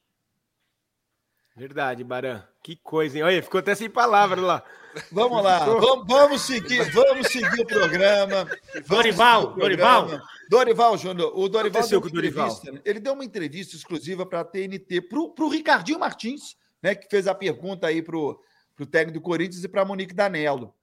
[1.56, 2.44] Verdade, Baran.
[2.62, 3.24] Que coisa, hein?
[3.24, 4.62] Olha, ficou até sem palavras lá.
[5.10, 8.48] Vamos lá, vamos, vamos, seguir, vamos seguir o programa.
[8.86, 10.22] Dorival, o programa.
[10.48, 12.46] Dorival, Júnior, o Dorival deu com Dorival?
[12.46, 12.80] entrevista, né?
[12.84, 17.26] ele deu uma entrevista exclusiva para a TNT, para o Ricardinho Martins, né, que fez
[17.26, 18.36] a pergunta aí para o
[18.90, 20.74] técnico do Corinthians e para a Monique Danello.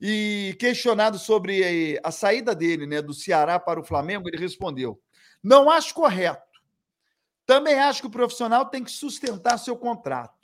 [0.00, 1.62] E questionado sobre
[1.94, 4.98] eh, a saída dele, né, do Ceará para o Flamengo, ele respondeu:
[5.42, 6.40] Não acho correto.
[7.44, 10.39] Também acho que o profissional tem que sustentar seu contrato.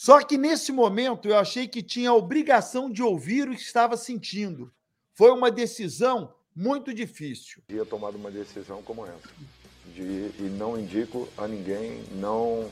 [0.00, 3.96] Só que nesse momento eu achei que tinha a obrigação de ouvir o que estava
[3.96, 4.72] sentindo.
[5.12, 7.60] Foi uma decisão muito difícil.
[7.66, 9.28] teria tomado uma decisão como essa.
[9.92, 12.70] De, e não indico a ninguém, não,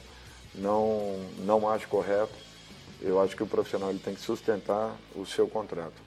[0.54, 2.32] não, não acho correto.
[3.02, 6.00] Eu acho que o profissional ele tem que sustentar o seu contrato.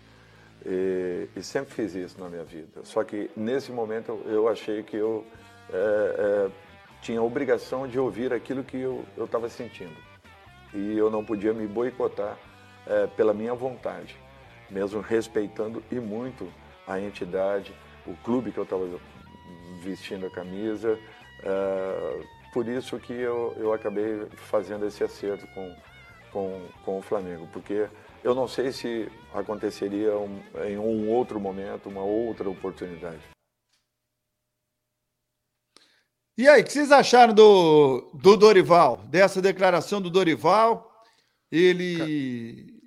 [0.66, 2.86] E, e sempre fiz isso na minha vida.
[2.86, 5.28] Só que nesse momento eu, eu achei que eu
[5.70, 6.52] é, é,
[7.02, 10.09] tinha a obrigação de ouvir aquilo que eu estava sentindo.
[10.74, 12.38] E eu não podia me boicotar
[12.86, 14.16] é, pela minha vontade,
[14.70, 16.48] mesmo respeitando e muito
[16.88, 17.74] a entidade,
[18.06, 18.88] o clube que eu estava
[19.82, 20.98] vestindo a camisa.
[21.44, 25.76] É, por isso que eu, eu acabei fazendo esse acerto com,
[26.32, 27.88] com, com o Flamengo, porque
[28.24, 33.22] eu não sei se aconteceria um, em um outro momento, uma outra oportunidade.
[36.40, 39.04] E aí, o que vocês acharam do, do Dorival?
[39.10, 40.90] Dessa declaração do Dorival?
[41.52, 42.82] Ele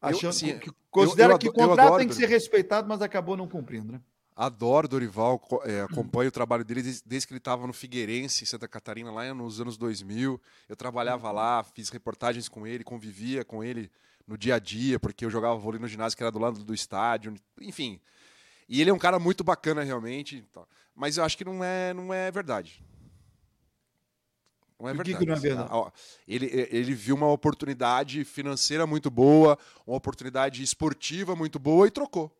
[0.00, 2.88] achando assim, que considera eu- eu que o eu contrato adoro tem que ser respeitado,
[2.88, 4.00] mas acabou não cumprindo, né?
[4.34, 8.46] Adoro Dorival, é, acompanho o trabalho dele desde, desde que ele estava no Figueirense, em
[8.46, 10.40] Santa Catarina, lá nos anos 2000.
[10.66, 13.90] Eu trabalhava lá, fiz reportagens com ele, convivia com ele
[14.26, 16.72] no dia a dia, porque eu jogava vôlei no ginásio que era do lado do
[16.72, 18.00] estádio, enfim.
[18.72, 20.42] E ele é um cara muito bacana, realmente.
[20.94, 22.82] Mas eu acho que não é, não é verdade.
[24.80, 25.18] Não é Por verdade.
[25.18, 25.92] que não é assim, verdade?
[26.26, 32.34] ele, ele viu uma oportunidade financeira muito boa, uma oportunidade esportiva muito boa e trocou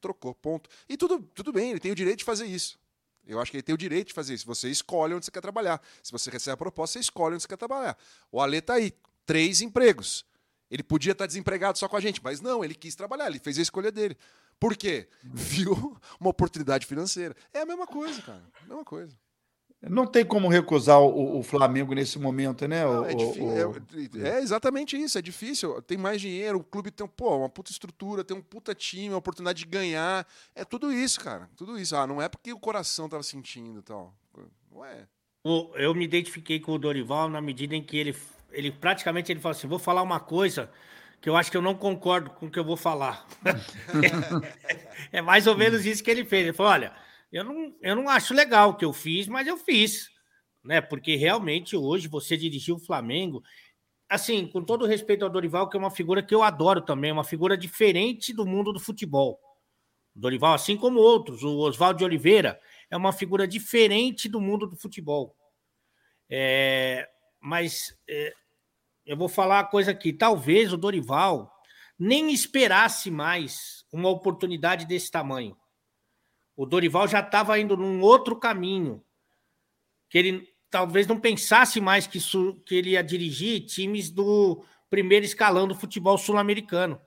[0.00, 0.70] trocou, ponto.
[0.88, 2.78] E tudo, tudo bem, ele tem o direito de fazer isso.
[3.26, 4.46] Eu acho que ele tem o direito de fazer isso.
[4.46, 5.82] Você escolhe onde você quer trabalhar.
[6.02, 7.96] Se você recebe a proposta, você escolhe onde você quer trabalhar.
[8.32, 8.92] O Ale tá aí,
[9.26, 10.24] três empregos.
[10.70, 13.58] Ele podia estar desempregado só com a gente, mas não, ele quis trabalhar, ele fez
[13.58, 14.16] a escolha dele.
[14.60, 15.08] Por quê?
[15.22, 15.72] Viu
[16.20, 17.34] uma oportunidade financeira.
[17.52, 18.42] É a mesma coisa, cara.
[18.66, 19.16] Mesma coisa.
[19.80, 22.82] Não tem como recusar o, o Flamengo nesse momento, né?
[22.82, 25.80] Não, o- é, o- o- é- é exatamente isso, é difícil.
[25.82, 29.18] Tem mais dinheiro, o clube tem pô, uma puta estrutura, tem um puta time, uma
[29.18, 30.26] oportunidade de ganhar.
[30.52, 31.48] É tudo isso, cara.
[31.56, 31.94] Tudo isso.
[31.94, 34.12] Ah, não é porque o coração tava sentindo e tal.
[34.72, 35.06] Não é.
[35.76, 38.16] Eu me identifiquei com o Dorival na medida em que ele,
[38.50, 40.68] ele praticamente ele falou assim: vou falar uma coisa
[41.20, 43.26] que eu acho que eu não concordo com o que eu vou falar.
[45.12, 46.44] é mais ou menos isso que ele fez.
[46.44, 46.92] Ele falou: olha,
[47.32, 50.10] eu não, eu não acho legal o que eu fiz, mas eu fiz.
[50.64, 50.80] Né?
[50.80, 53.42] Porque realmente hoje você dirigiu o Flamengo.
[54.08, 57.24] Assim, com todo respeito ao Dorival, que é uma figura que eu adoro também, uma
[57.24, 59.38] figura diferente do mundo do futebol.
[60.14, 62.58] Dorival, assim como outros, o Oswaldo de Oliveira,
[62.90, 65.36] é uma figura diferente do mundo do futebol.
[66.28, 67.08] É,
[67.40, 68.32] mas é,
[69.08, 70.12] eu vou falar uma coisa aqui.
[70.12, 71.50] Talvez o Dorival
[71.98, 75.56] nem esperasse mais uma oportunidade desse tamanho.
[76.54, 79.02] O Dorival já estava indo num outro caminho,
[80.10, 82.18] que ele talvez não pensasse mais que,
[82.66, 87.00] que ele ia dirigir times do primeiro escalão do futebol sul-americano.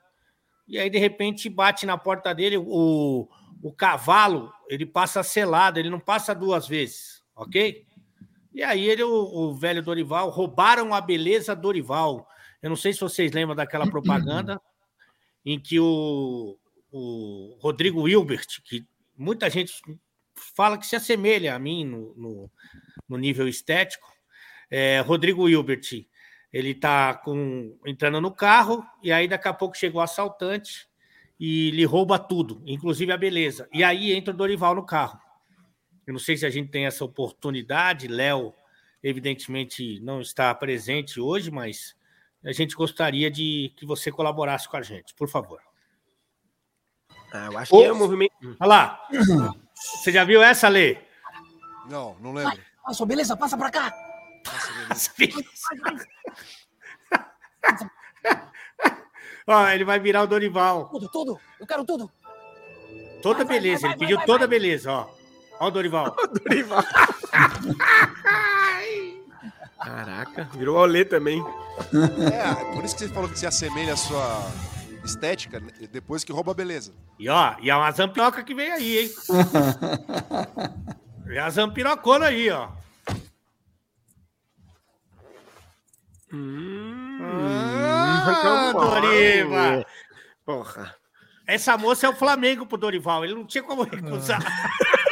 [0.68, 3.30] E aí, de repente, bate na porta dele o,
[3.62, 7.86] o cavalo, ele passa selado, ele não passa duas vezes, ok?
[8.54, 12.28] E aí ele, o, o velho Dorival, roubaram a beleza Dorival.
[12.62, 14.62] Eu não sei se vocês lembram daquela propaganda
[15.46, 16.58] em que o,
[16.92, 18.86] o Rodrigo Hilbert, que
[19.18, 19.74] muita gente
[20.56, 22.52] fala que se assemelha a mim no, no,
[23.08, 24.12] no nível estético,
[24.70, 26.06] é, Rodrigo Hilbert,
[26.52, 30.88] ele tá com, entrando no carro e aí daqui a pouco chega o assaltante
[31.40, 33.68] e lhe rouba tudo, inclusive a beleza.
[33.74, 35.20] E aí entra o Dorival no carro.
[36.06, 38.08] Eu não sei se a gente tem essa oportunidade.
[38.08, 38.54] Léo,
[39.04, 41.96] evidentemente, não está presente hoje, mas
[42.44, 45.62] a gente gostaria de que você colaborasse com a gente, por favor.
[47.34, 48.34] Ah, eu acho que é um movimento.
[48.60, 49.08] Olha lá.
[49.74, 50.98] Você já viu essa, Lê?
[51.90, 52.60] Não, não lembro.
[52.86, 53.94] Nossa, beleza, passa pra cá.
[59.48, 60.90] Ó, ele vai virar o Dorival.
[60.90, 61.40] Tudo, tudo.
[61.60, 62.12] Eu quero tudo.
[63.22, 64.48] Toda Vai, vai, beleza, vai, ele vai, pediu vai, toda vai.
[64.48, 65.21] beleza, ó.
[65.62, 66.16] Ó o Dorival.
[66.44, 66.84] Dorival.
[69.80, 71.40] Caraca, virou Olê também.
[72.34, 74.42] É, por isso que você falou que se assemelha à sua
[75.06, 76.92] estética, né, depois que rouba a beleza.
[77.20, 79.12] E ó, e é uma zampiroca que vem aí, hein?
[81.34, 82.68] É a zampirocona aí, ó.
[86.34, 89.86] Hum, Ah, Doriva.
[90.46, 90.94] Porra.
[91.48, 93.24] Essa moça é o Flamengo pro Dorival.
[93.24, 94.42] Ele não tinha como recusar.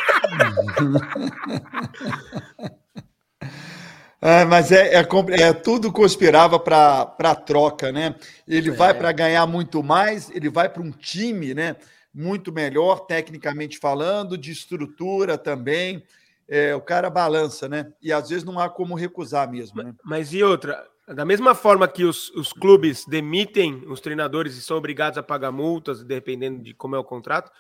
[4.22, 5.08] Ah, mas é, é,
[5.42, 8.16] é, tudo conspirava para a troca, né?
[8.46, 11.78] Ele vai para ganhar muito mais, ele vai para um time, né?
[12.14, 16.04] Muito melhor, tecnicamente falando, de estrutura também.
[16.50, 17.94] É, o cara balança, né?
[18.02, 19.94] E às vezes não há como recusar mesmo, né?
[20.04, 20.86] Mas e outra?
[21.08, 25.52] Da mesma forma que os, os clubes demitem os treinadores e são obrigados a pagar
[25.52, 27.52] multas, dependendo de como é o contrato,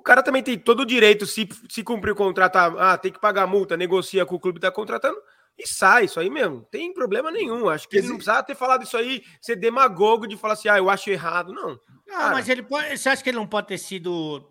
[0.00, 3.20] o cara também tem todo o direito, se, se cumprir o contrato, ah, tem que
[3.20, 5.18] pagar multa, negocia com o clube que está contratando
[5.58, 6.56] e sai, isso aí mesmo.
[6.56, 7.68] Não tem problema nenhum.
[7.68, 10.78] Acho que ele não precisava ter falado isso aí, ser demagogo de falar assim, ah,
[10.78, 11.52] eu acho errado.
[11.52, 11.78] Não.
[12.08, 12.30] Ah, Cara.
[12.30, 12.96] mas ele pode.
[12.96, 14.50] Você acha que ele não pode ter sido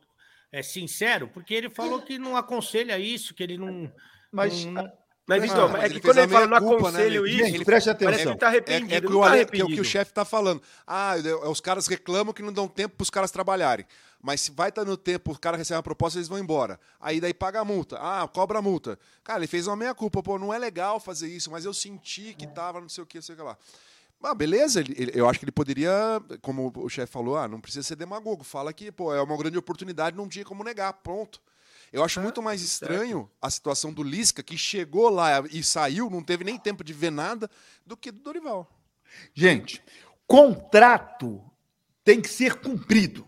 [0.52, 1.28] é, sincero?
[1.28, 3.92] Porque ele falou que não aconselha isso, que ele não.
[4.32, 4.88] Mas, não-
[5.30, 7.46] Mas Ah, então, mas é ele que quando ele fala não né, aconselho ele- isso,
[7.52, 8.32] gente, preste parece que atenção.
[8.32, 8.94] ele tá É, arrependido.
[8.96, 9.82] é que, não o tá Ale- que é o que arrependido.
[9.82, 10.62] o chefe tá falando.
[10.88, 13.86] Ah, é, os caras reclamam que não dão tempo para os caras trabalharem.
[14.22, 16.78] Mas se vai estar no tempo, o cara recebe uma proposta, eles vão embora.
[17.00, 17.98] Aí daí paga a multa.
[18.02, 19.00] Ah, cobra a multa.
[19.24, 20.22] Cara, ele fez uma meia-culpa.
[20.22, 23.18] Pô, não é legal fazer isso, mas eu senti que tava não sei o que,
[23.20, 23.58] não sei o que lá.
[24.22, 25.92] Ah, beleza, ele- ele- eu acho que ele poderia,
[26.42, 28.44] como o chefe falou, ah, não precisa ser demagogo.
[28.44, 31.40] Fala que, pô, é uma grande oportunidade, não tinha como negar, pronto.
[31.92, 36.24] Eu acho muito mais estranho a situação do Lisca, que chegou lá e saiu, não
[36.24, 37.50] teve nem tempo de ver nada,
[37.86, 38.70] do que do Dorival.
[39.34, 39.84] Gente,
[40.28, 41.44] contrato
[42.04, 43.28] tem que ser cumprido.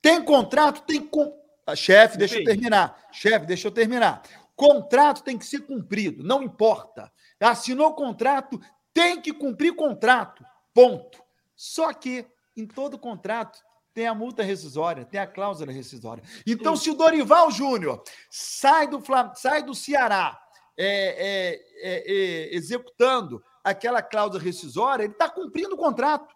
[0.00, 1.40] Tem contrato, tem com...
[1.66, 3.08] Ah, Chefe, deixa eu terminar.
[3.12, 4.22] Chefe, deixa eu terminar.
[4.56, 7.12] Contrato tem que ser cumprido, não importa.
[7.38, 8.60] Assinou o contrato,
[8.92, 10.44] tem que cumprir contrato.
[10.74, 11.22] Ponto.
[11.54, 12.26] Só que
[12.56, 13.62] em todo contrato
[13.94, 16.22] tem a multa rescisória, tem a cláusula rescisória.
[16.46, 19.32] Então, se o Dorival Júnior sai do, Flam...
[19.34, 20.38] sai do Ceará
[20.76, 26.34] é, é, é, é, executando aquela cláusula rescisória, ele está cumprindo o contrato.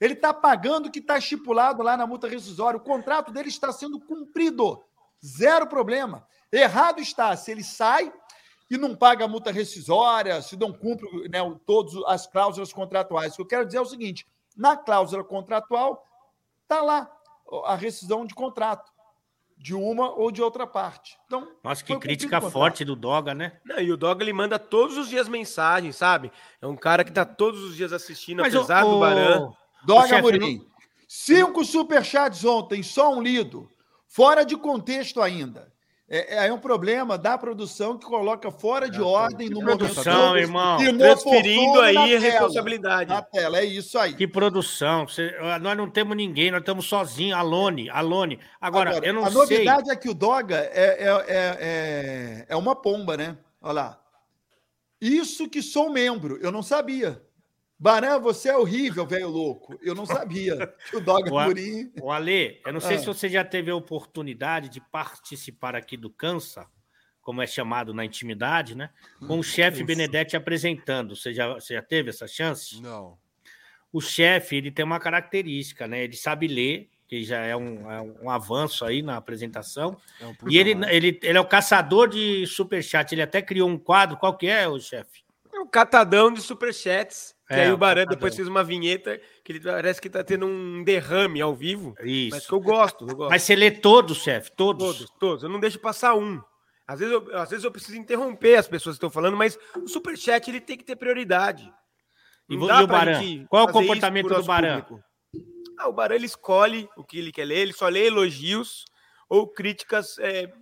[0.00, 2.78] Ele está pagando o que está estipulado lá na multa rescisória.
[2.78, 4.82] O contrato dele está sendo cumprido.
[5.24, 6.26] Zero problema.
[6.52, 8.12] Errado está se ele sai
[8.70, 13.32] e não paga a multa rescisória, se não cumpre né, todas as cláusulas contratuais.
[13.32, 14.26] O que eu quero dizer é o seguinte:
[14.56, 16.04] na cláusula contratual,
[16.66, 17.10] está lá
[17.64, 18.92] a rescisão de contrato,
[19.56, 21.16] de uma ou de outra parte.
[21.26, 23.58] Então, Nossa, que crítica forte do Doga, né?
[23.64, 26.30] Não, e o Dog ele manda todos os dias mensagem, sabe?
[26.60, 29.52] É um cara que tá todos os dias assistindo, Mas apesar o, do Baran.
[29.84, 30.66] Doga chefe, Amorim.
[31.08, 33.70] Cinco superchats ontem, só um lido.
[34.08, 35.72] Fora de contexto ainda.
[36.08, 40.38] É, é um problema da produção que coloca fora de ordem no momento produção, todo,
[40.38, 40.78] irmão.
[40.96, 43.10] Transferindo aí a responsabilidade.
[43.10, 44.14] Na tela, é isso aí.
[44.14, 45.08] Que produção.
[45.08, 47.36] Você- nós não temos ninguém, nós estamos sozinhos.
[47.36, 48.38] Alone, Alone.
[48.60, 49.34] Agora, eu não a sei.
[49.40, 53.36] novidade é que o Doga é, é, é, é, é uma pomba, né?
[53.60, 54.00] Olha lá.
[55.00, 57.20] Isso que sou membro, eu não sabia.
[57.78, 59.78] Baran, você é horrível, velho louco.
[59.82, 61.92] Eu não sabia que o Doga O Amorim...
[62.00, 62.98] O Ale, eu não sei Ah.
[62.98, 66.66] se você já teve a oportunidade de participar aqui do Cansa,
[67.20, 68.90] como é chamado na intimidade, né?
[69.26, 71.14] Com o chefe Benedetti apresentando.
[71.14, 72.80] Você já, você já teve essa chance?
[72.80, 73.18] Não.
[73.92, 76.04] O chefe, ele tem uma característica, né?
[76.04, 79.96] Ele sabe ler, que já é um, é um avanço aí na apresentação.
[80.20, 83.12] É um E ele, ele, ele é o caçador de superchat.
[83.12, 84.16] Ele até criou um quadro.
[84.16, 85.24] Qual que é, o chefe?
[85.52, 87.35] É um catadão de superchats.
[87.48, 90.46] Que É, aí o Baran depois fez uma vinheta que ele parece que tá tendo
[90.46, 91.94] um derrame ao vivo.
[91.98, 92.48] Mas Isso.
[92.48, 93.30] que eu gosto, eu gosto.
[93.30, 94.50] Mas você lê todos, chefe?
[94.56, 94.84] Todos?
[94.98, 95.42] Todos, todos.
[95.44, 96.42] Eu não deixo passar um.
[96.88, 99.88] Às vezes eu, às vezes eu preciso interromper as pessoas que estão falando, mas o
[99.88, 101.72] superchat ele tem que ter prioridade.
[102.48, 103.46] E Não vo- dá e o Baran?
[103.48, 104.80] Qual é o comportamento do Baran?
[104.82, 105.04] público.
[105.78, 108.84] Ah, o Baran ele escolhe o que ele quer ler, ele só lê elogios
[109.28, 110.52] ou críticas é,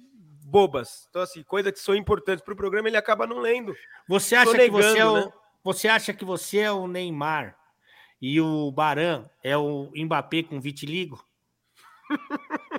[0.45, 1.07] bobas.
[1.11, 3.75] Então, assim, coisas que são importantes para o programa, ele acaba não lendo.
[4.09, 5.33] Você acha Tô que você é o, negando, né?
[5.65, 7.57] Você acha que você é o Neymar
[8.21, 11.25] e o Baran é o Mbappé com vitiligo?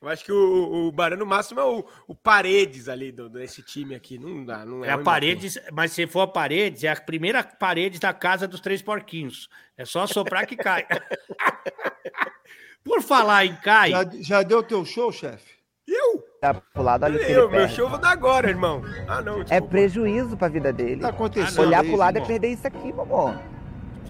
[0.00, 3.62] Eu acho que o, o Baran, no máximo, é o, o Paredes ali do, desse
[3.62, 4.18] time aqui.
[4.18, 4.88] Não dá, não é.
[4.88, 4.98] É, a.
[4.98, 9.50] Paredes, mas se for a Paredes, é a primeira parede da casa dos três porquinhos.
[9.76, 10.86] É só soprar que cai.
[12.82, 15.59] Por falar em cai, Já, já deu teu show, chefe?
[15.90, 16.24] Eu?
[16.40, 17.74] Tá pro lado, ele Eu, meu perde.
[17.74, 18.82] show vou dar agora, irmão.
[19.08, 19.40] Ah, não.
[19.40, 19.66] É desculpa.
[19.66, 21.00] prejuízo pra vida dele.
[21.00, 22.28] Tá acontecendo Olhar pro lado é irmão?
[22.28, 23.34] perder isso aqui, amor.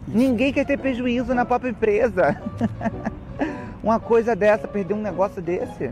[0.06, 2.40] Ninguém quer ter prejuízo na própria empresa.
[3.82, 5.90] Uma coisa dessa, perder um negócio desse,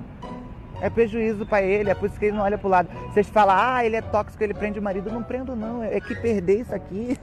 [0.80, 2.88] é prejuízo pra ele, é por isso que ele não olha pro lado.
[3.10, 5.10] Vocês falam, ah, ele é tóxico, ele prende o marido.
[5.10, 5.82] Não prendo, não.
[5.82, 7.18] É que perder isso aqui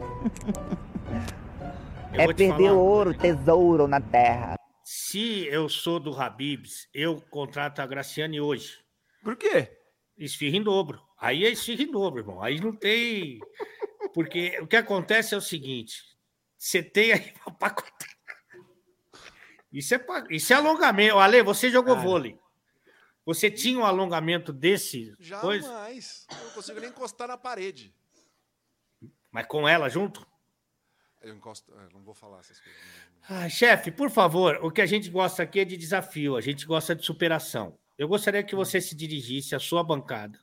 [2.14, 4.56] é perder falar, ouro, tesouro na terra.
[4.88, 8.86] Se eu sou do Habibs, eu contrato a Graciane hoje.
[9.24, 9.76] Por quê?
[10.16, 11.02] Esfirra em dobro.
[11.18, 12.40] Aí é esfirra em dobro, irmão.
[12.40, 13.40] Aí não tem.
[14.14, 16.04] Porque o que acontece é o seguinte:
[16.56, 17.76] você tem aí uma.
[19.74, 21.18] Isso é, isso é alongamento.
[21.18, 22.40] Ale, você jogou vôlei.
[23.26, 26.28] Você tinha um alongamento desse coisa, Jamais.
[26.30, 27.92] Eu não consigo nem encostar na parede.
[29.32, 30.28] mas com ela junto?
[31.26, 31.74] Eu encosto.
[31.74, 32.82] é, não vou falar essas coisas.
[33.28, 36.66] Ah, chefe, por favor, o que a gente gosta aqui é de desafio, a gente
[36.68, 37.78] gosta de superação.
[37.98, 40.40] Eu gostaria que você se dirigisse à sua bancada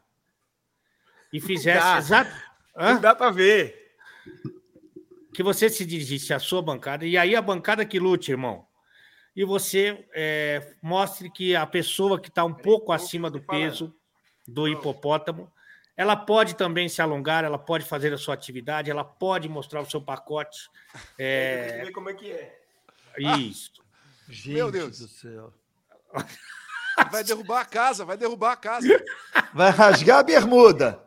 [1.33, 2.13] e fizesse.
[2.77, 2.95] Hã?
[2.95, 3.95] Não dá pra ver.
[5.33, 8.67] que você se dirigisse à sua bancada, e aí a bancada que lute, irmão.
[9.37, 13.95] E você é, mostre que a pessoa que está um pouco acima do peso
[14.47, 15.51] do hipopótamo,
[15.97, 19.91] ela pode também se alongar, ela pode fazer a sua atividade, ela pode mostrar o
[19.91, 20.69] seu pacote.
[21.19, 22.59] É, Ver como é que é.
[23.39, 23.73] isso.
[24.29, 24.99] Gente Meu Deus.
[24.99, 25.53] do céu.
[27.11, 28.87] Vai derrubar a casa, vai derrubar a casa.
[29.55, 31.03] Vai rasgar a bermuda.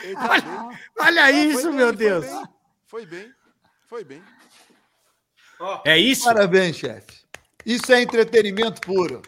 [0.00, 0.14] Bem.
[0.98, 2.24] Olha Ah, foi isso, bem, meu foi Deus.
[2.26, 2.44] bem,
[2.86, 3.34] Foi bem.
[3.86, 4.22] Foi bem.
[5.84, 6.24] É isso?
[6.24, 7.20] Parabéns, chefe.
[7.66, 9.20] Isso é entretenimento puro.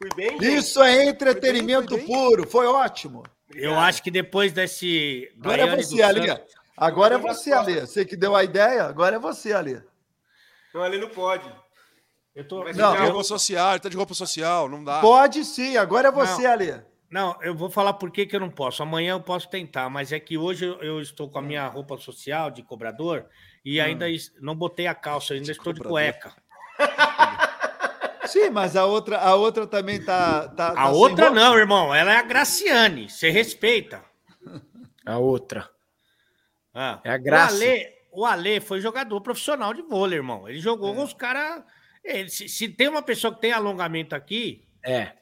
[0.00, 0.56] Fui bem, gente?
[0.56, 2.48] Isso é entretenimento bem, puro.
[2.48, 3.22] Foi ótimo.
[3.54, 5.30] Eu acho que depois desse.
[5.40, 6.28] Agora é você, Ali.
[6.28, 7.80] Santos- Agora é você, Ali.
[7.80, 9.82] Você que deu a ideia, agora é você, Ali.
[10.72, 11.52] Não, ali não pode.
[12.34, 12.62] Eu tô...
[12.64, 15.00] Não, Tá de roupa social, ele tá de roupa social, não dá.
[15.00, 16.80] Pode sim, agora é você, Ali.
[17.10, 18.82] Não, eu vou falar por que, que eu não posso.
[18.84, 22.52] Amanhã eu posso tentar, mas é que hoje eu, estou com a minha roupa social
[22.52, 23.26] de cobrador
[23.64, 25.90] e ainda es- não botei a calça, ainda estou de cobrador.
[25.92, 26.32] cueca.
[28.32, 30.48] Sim, mas a outra, a outra também tá.
[30.48, 31.94] tá tá A sem outra não, irmão.
[31.94, 33.08] Ela é a Graciane.
[33.08, 34.04] Você respeita.
[35.06, 35.68] A outra.
[36.74, 37.00] Ah.
[37.04, 37.54] É a Graça.
[37.54, 40.48] O Ale, o Ale foi jogador profissional de vôlei, irmão.
[40.48, 40.96] Ele jogou É.
[40.96, 41.62] com os caras.
[42.28, 45.12] Se, se tem uma pessoa que tem alongamento aqui, É,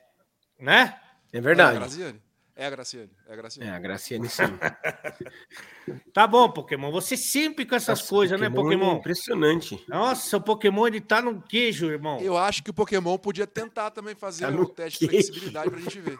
[0.61, 0.97] né?
[1.33, 1.79] é É a verdade.
[1.79, 2.23] Graciane.
[2.61, 3.11] É a Graciane.
[3.29, 3.71] É a Graciane.
[3.71, 4.43] É, a Graciane sim.
[6.13, 6.91] Tá bom, Pokémon.
[6.91, 8.97] Você sempre com essas Nossa, coisas, né, é Pokémon?
[8.97, 9.85] Impressionante.
[9.89, 12.19] Nossa, o Pokémon ele tá no queijo, irmão.
[12.21, 15.29] Eu acho que o Pokémon podia tentar também fazer Tá o no teste de queixo.
[15.29, 16.19] flexibilidade pra gente ver.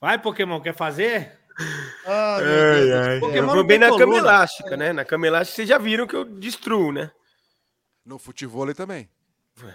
[0.00, 1.38] Vai, Pokémon, quer fazer?
[2.04, 3.06] Ah, meu Deus.
[3.14, 4.92] Eu Pokémon vou não bem na cama elástica, né?
[4.92, 7.12] Na cama elástica vocês já viram que eu destruo, né?
[8.04, 9.08] No futebol também.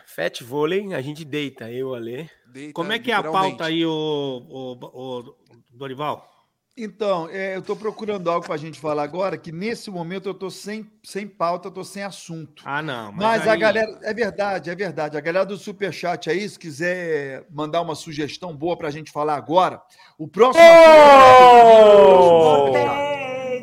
[0.08, 2.30] Fat vôlei, a gente deita, eu, Ale.
[2.52, 5.36] Deita Como é que é a pauta aí, o, o, o
[5.72, 6.32] Dorival?
[6.78, 10.50] Então, é, eu tô procurando algo pra gente falar agora, que nesse momento eu tô
[10.50, 12.64] sem, sem pauta, tô sem assunto.
[12.66, 13.14] Ah, não.
[13.14, 15.18] Mas a aí- galera, é verdade, é verdade.
[15.18, 19.82] A galera do Superchat aí, se quiser mandar uma sugestão boa pra gente falar agora,
[20.18, 20.66] o próximo.
[20.66, 22.76] assunto-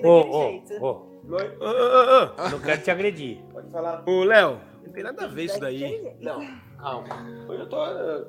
[0.05, 1.13] ô, Ô, ô,
[1.61, 3.39] ô, não quero te agredir.
[3.53, 4.03] Pode falar.
[4.09, 4.59] Ô, Léo,
[4.93, 6.14] não tem nada a ver isso daí.
[6.20, 6.47] Não,
[6.78, 7.09] calma.
[7.49, 8.26] Hoje eu tô uh,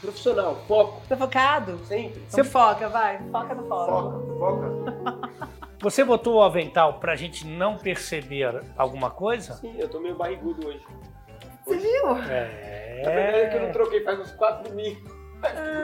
[0.00, 1.02] profissional, foco.
[1.08, 1.78] Tá focado?
[1.86, 2.22] Sempre.
[2.28, 3.18] Então foca, vai.
[3.30, 4.38] Foca no foco.
[4.38, 5.34] foca.
[5.80, 9.54] Você botou o avental pra gente não perceber alguma coisa?
[9.54, 10.86] Sim, eu tô meio barrigudo hoje.
[11.66, 12.16] Você viu?
[12.30, 13.02] É.
[13.02, 15.12] Tá vendo que eu não troquei faz uns quatro domingos.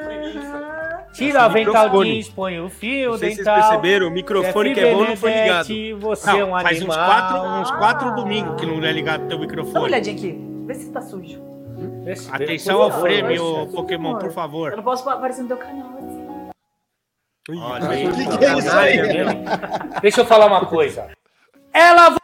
[0.04, 1.06] Preguiça.
[1.12, 2.12] Tira o avental microfone.
[2.14, 3.54] jeans, põe o fio Não sei se vocês dental.
[3.70, 5.68] perceberam, o microfone que é bom não foi ligado.
[6.00, 7.06] Você é um Não, faz uns animal.
[7.06, 9.84] quatro- uns quatro domingos que não é ligado teu Dá uma microfone.
[9.84, 10.38] olhadinha aqui.
[10.66, 11.42] Vê se tá sujo.
[12.32, 14.76] Atenção ao frame, ô Pokémon, por Eu favor.
[14.76, 16.20] não posso aparecer no teu canal assim.
[17.60, 18.06] Olha aí.
[18.08, 18.96] O que, que é isso aí?
[20.02, 21.08] Deixa eu falar uma coisa.
[21.72, 22.16] Ela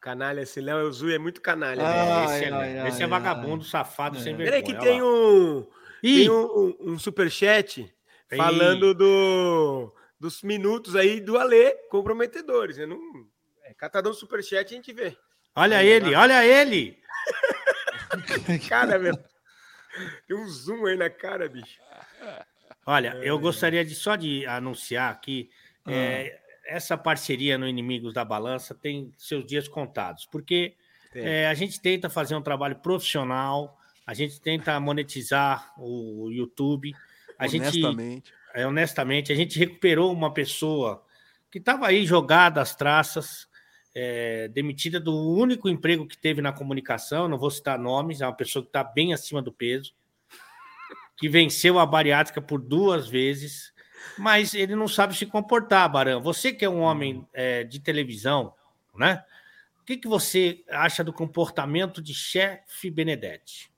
[0.00, 1.82] Canalha, esse Léo Elzu é muito canalha.
[1.82, 2.12] Ah, velho.
[2.12, 2.52] Ai, esse, é,
[2.82, 4.50] ai, esse é ai, vagabundo, safado, sem vergonha.
[4.50, 5.64] Peraí que tem um,
[6.04, 7.92] Tem um, um, superchat
[8.36, 12.76] falando do, dos minutos aí do Alê comprometedores.
[12.76, 12.98] Eu não,
[13.64, 15.16] é, catadão superchat a gente vê.
[15.56, 16.98] olha ele, olha ele.
[18.68, 19.16] Cara, meu.
[20.26, 21.80] Tem um zoom aí na cara, bicho.
[22.84, 25.50] Olha, eu gostaria de só de anunciar aqui
[25.86, 30.74] é, essa parceria no Inimigos da Balança tem seus dias contados, porque
[31.14, 36.94] é, a gente tenta fazer um trabalho profissional, a gente tenta monetizar o YouTube,
[37.38, 38.32] a gente Honestamente.
[38.54, 41.04] é, honestamente, a gente recuperou uma pessoa
[41.50, 43.48] que estava aí jogada às traças,
[43.94, 48.36] é, demitida do único emprego que teve na comunicação, não vou citar nomes, é uma
[48.36, 49.94] pessoa que está bem acima do peso,
[51.16, 53.72] que venceu a bariátrica por duas vezes,
[54.18, 56.20] mas ele não sabe se comportar, Barão.
[56.20, 58.52] Você que é um homem é, de televisão,
[58.94, 59.24] né?
[59.80, 63.73] O que, que você acha do comportamento de chefe Benedetti?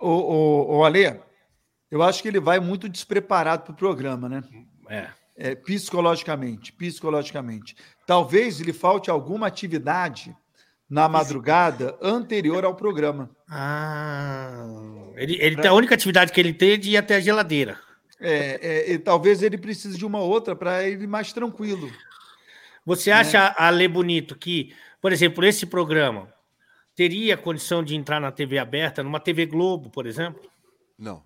[0.00, 1.20] Ô, ô, ô, Ale,
[1.90, 4.42] eu acho que ele vai muito despreparado pro programa, né?
[4.88, 5.08] É.
[5.38, 7.76] É, psicologicamente, psicologicamente.
[8.06, 10.34] Talvez lhe falte alguma atividade
[10.88, 13.28] na madrugada anterior ao programa.
[13.50, 14.64] Ah,
[15.16, 17.78] ele, ele tem a única atividade que ele tem é de ir até a geladeira.
[18.18, 21.90] É, é, e talvez ele precise de uma outra para ele mais tranquilo.
[22.84, 24.72] Você acha, Ale Bonito, que,
[25.02, 26.32] por exemplo, esse programa
[26.96, 30.42] teria condição de entrar na TV aberta, numa TV Globo, por exemplo?
[30.98, 31.22] Não.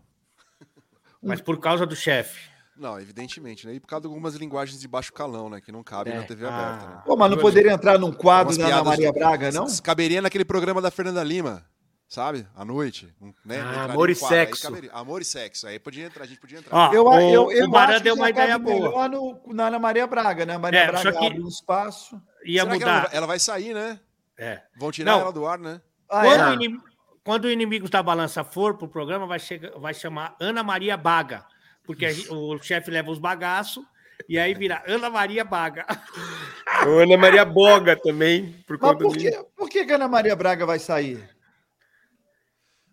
[1.23, 2.51] Mas por causa do chefe.
[2.77, 3.75] Não, evidentemente, né?
[3.75, 5.61] E por causa de algumas linguagens de baixo calão, né?
[5.61, 6.17] Que não cabem É.
[6.17, 6.49] na TV Ah.
[6.49, 7.03] aberta, né?
[7.05, 9.67] Pô, mas não poderia entrar num quadro da Ana Maria Braga, não?
[9.83, 11.63] Caberia naquele programa da Fernanda Lima,
[12.09, 12.47] sabe?
[12.57, 13.15] À noite.
[13.45, 13.61] Né?
[13.61, 14.63] Ah, Amor e Sexo.
[14.63, 14.91] caberia.
[14.95, 15.67] Amor e sexo.
[15.67, 16.75] Aí podia entrar, a gente podia entrar.
[16.75, 18.75] Ó, Eu, o, eu, eu o acho deu que uma ideia boa.
[18.89, 20.55] melhor no, na Ana Maria Braga, né?
[20.55, 22.17] A Maria É, Braga que- abre um espaço.
[22.47, 23.11] Ia Será que ela, mudar.
[23.15, 24.01] ela vai sair, né?
[24.41, 24.63] É.
[24.77, 25.21] Vão tirar Não.
[25.21, 25.81] ela do ar, né?
[26.09, 26.49] Ah, Quando, é?
[26.51, 26.81] o inim-
[27.23, 31.45] quando o Inimigos da Balança for pro programa, vai, chega- vai chamar Ana Maria Baga.
[31.85, 33.85] Porque a o chefe leva os bagaços
[34.29, 35.85] e aí vira Ana Maria Baga.
[36.87, 40.65] Ana Maria Boga também, por Mas por que, por que que a Ana Maria Braga
[40.65, 41.29] vai sair?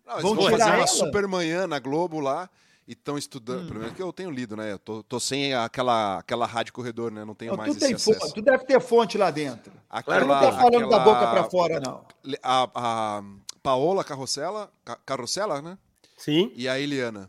[0.04, 0.86] Não, eles Vão vão tirar fazer uma ela?
[0.86, 2.48] supermanhã na Globo lá
[2.88, 3.64] e estão estudando.
[3.64, 3.68] Hum.
[3.68, 4.72] Pelo menos que eu tenho lido, né?
[4.72, 7.22] Eu tô, tô sem aquela, aquela rádio corredor, né?
[7.24, 8.18] Não tenho Não, mais tu, esse tem acesso.
[8.18, 9.70] fonte, tu deve ter fonte lá dentro.
[9.90, 12.04] Aquela, não tá falando da aquela- boca pra fora, não.
[12.42, 12.70] A,
[13.18, 13.22] a
[13.62, 15.76] Paola Carrossela, Ca- Carrossela, né?
[16.16, 16.50] Sim.
[16.56, 17.28] E a Eliana.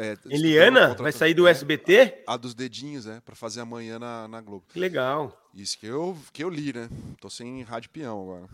[0.00, 2.24] É, Eliana contra- vai sair do é, SBT?
[2.26, 3.22] A dos dedinhos, né?
[3.24, 4.64] Pra fazer amanhã na, na Globo.
[4.72, 5.38] Que legal.
[5.54, 6.88] Isso que eu, que eu li, né?
[7.20, 8.48] Tô sem rádio peão agora.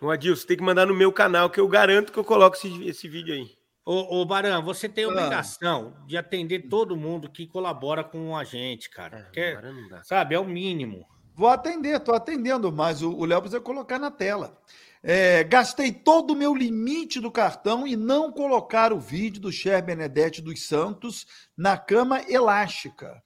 [0.00, 2.84] O Adilson, tem que mandar no meu canal, que eu garanto que eu coloco esse,
[2.86, 3.56] esse vídeo aí.
[3.86, 5.10] Ô, ô Baran, você tem a Ah.
[5.10, 9.24] obrigação de atender todo mundo que colabora com a gente, cara.
[9.24, 10.02] Porque, não dá.
[10.02, 11.06] sabe, é o mínimo.
[11.34, 14.56] Vou atender, tô atendendo, mas o o Léo precisa colocar na tela.
[15.02, 19.82] É, gastei todo o meu limite do cartão e não colocar o vídeo do Cher
[19.84, 23.22] Benedetti dos Santos na cama elástica.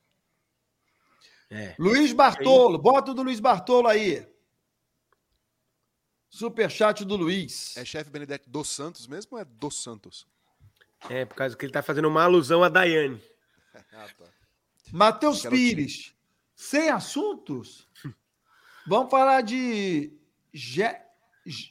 [1.48, 1.76] É.
[1.78, 4.26] Luiz Bartolo, bota o do Luiz Bartolo aí.
[6.28, 7.76] Superchat do Luiz.
[7.76, 10.26] É chefe Benedetti dos Santos mesmo ou é dos Santos?
[11.08, 13.20] É, por causa que ele tá fazendo uma alusão a Daiane.
[13.92, 14.24] Ah, tá.
[14.92, 16.14] Matheus Pires,
[16.54, 17.88] sem assuntos?
[18.86, 20.12] Vamos falar de
[20.52, 21.00] Je-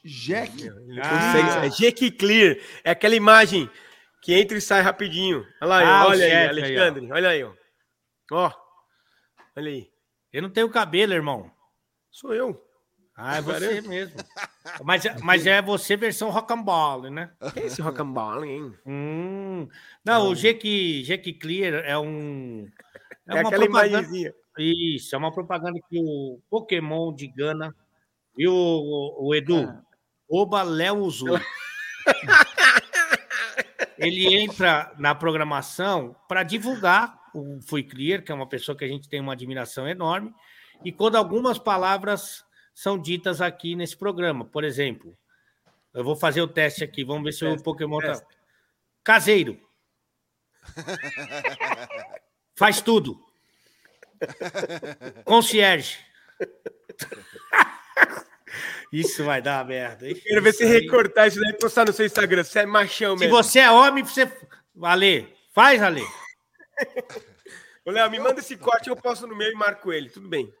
[0.04, 0.62] Jack.
[0.62, 1.64] Ele Ah.
[1.66, 2.56] É Jeque Clear.
[2.84, 3.68] É aquela imagem
[4.22, 5.40] que entra e sai rapidinho.
[5.60, 7.12] Olha lá, aí, Ah, olha aí, aí, Alexandre.
[7.12, 7.52] olha aí, ó.
[8.32, 8.52] Ó.
[9.56, 9.90] Olha aí.
[10.32, 11.50] Eu não tenho cabelo, irmão.
[12.10, 12.62] Sou eu.
[13.20, 14.16] Ah, é você mesmo.
[14.84, 17.30] Mas, mas é você versão rocambole, né?
[17.52, 18.74] Que é esse rocambole, hein?
[18.86, 19.66] Hum.
[20.04, 22.68] Não, o Jeque, Jeque Clear é um.
[23.26, 24.32] É, aquela imagenzinha.
[24.58, 27.74] Isso, é uma propaganda que o Pokémon de Gana
[28.36, 29.82] e o, o Edu, Ah.
[30.30, 31.40] Oba Léo Uzui.
[33.98, 38.88] Ele entra na programação para divulgar o Fui Clear, que é uma pessoa que a
[38.88, 40.32] gente tem uma admiração enorme,
[40.84, 42.44] e quando algumas palavras
[42.78, 44.44] são ditas aqui nesse programa.
[44.44, 45.18] Por exemplo,
[45.92, 48.22] eu vou fazer o teste aqui, vamos ver se o Teste, Pokémon tá.
[49.02, 49.60] Caseiro.
[52.54, 53.20] Faz tudo.
[55.24, 55.98] Concierge.
[58.92, 60.08] Isso vai dar uma merda.
[60.08, 60.14] hein?
[60.14, 62.44] Quero ver se recortar isso daí e postar no seu Instagram.
[62.44, 63.36] Você é machão Se mesmo.
[63.36, 64.30] você é homem, você.
[64.80, 66.04] Ale, faz, Ale.
[67.84, 70.08] Ô, Léo, me manda esse corte, eu posto no meu e marco ele.
[70.10, 70.54] Tudo bem.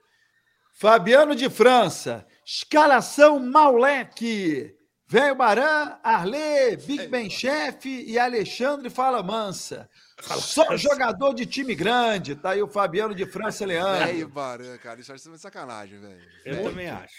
[0.80, 4.76] Fabiano de França, escalação Mauleque,
[5.08, 9.90] Velho Baran, Arlê, Big Ben Chefe e Alexandre Fala Mansa.
[10.22, 14.06] Só jogador de time grande, tá aí o Fabiano de França Leandro.
[14.06, 16.22] Velho Baran, cara, isso é sacanagem, velho.
[16.44, 16.70] Eu Velho.
[16.70, 17.14] também acho.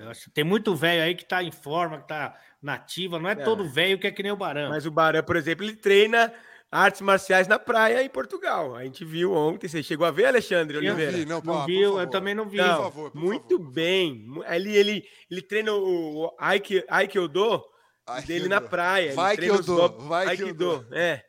[0.00, 0.30] Eu acho.
[0.30, 3.18] Tem muito velho aí que tá em forma, que tá nativa.
[3.18, 4.68] Não é todo velho que é que nem o Barão.
[4.68, 6.32] Mas o Baran, por exemplo, ele treina
[6.74, 8.74] artes marciais na praia em Portugal.
[8.74, 9.68] A gente viu ontem.
[9.68, 11.16] Você chegou a ver, Alexandre Eu Não Oliveira?
[11.16, 12.56] vi, não, não viu, eu também não vi.
[12.58, 13.72] Não, Por favor, por muito favor.
[13.72, 14.26] bem.
[14.48, 17.62] Ele, ele, ele treina o, Aike- Aikido
[18.06, 19.06] Ai, dele na eu praia.
[19.06, 20.84] Ele Vai que eu dou, golpes vai que eu dou.
[20.92, 21.22] É.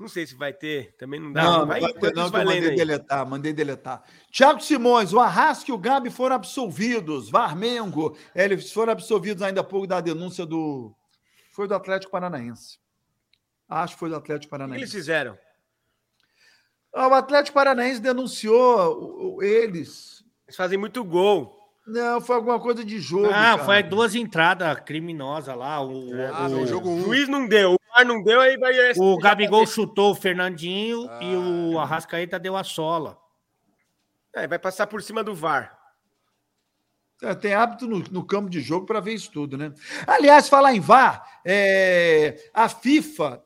[0.00, 1.42] Não sei se vai ter, também não dá.
[1.44, 2.76] Não, não vai, vai ter, enquanto não, eu vai lendo mandei aí.
[2.76, 4.02] deletar, mandei deletar.
[4.32, 7.30] Tiago Simões, o Arrasca e o Gabi foram absolvidos.
[7.30, 10.92] Varmengo, eles foram absolvidos ainda há pouco da denúncia do.
[11.52, 12.78] Foi do Atlético Paranaense.
[13.82, 14.92] Acho que foi do Atlético O que eles Paranaense.
[14.92, 15.38] fizeram?
[16.94, 20.22] Ah, O Atlético Paranaense denunciou eles.
[20.46, 21.58] Eles fazem muito gol.
[21.86, 23.26] Não, foi alguma coisa de jogo.
[23.26, 23.64] Ah, cara.
[23.64, 25.82] foi duas entradas criminosas lá.
[25.84, 27.02] O, Ah, o, jogo O 1.
[27.02, 28.72] juiz não deu, o VAR não deu, aí vai.
[28.96, 31.38] o Gabigol chutou o Fernandinho e Ah.
[31.74, 33.18] o Arrascaeta deu a sola.
[34.34, 35.78] É, vai passar por cima do VAR.
[37.22, 39.72] É, Tem hábito no, no campo de jogo para ver isso tudo, né?
[40.06, 43.43] Aliás, falar em VAR, é, a FIFA,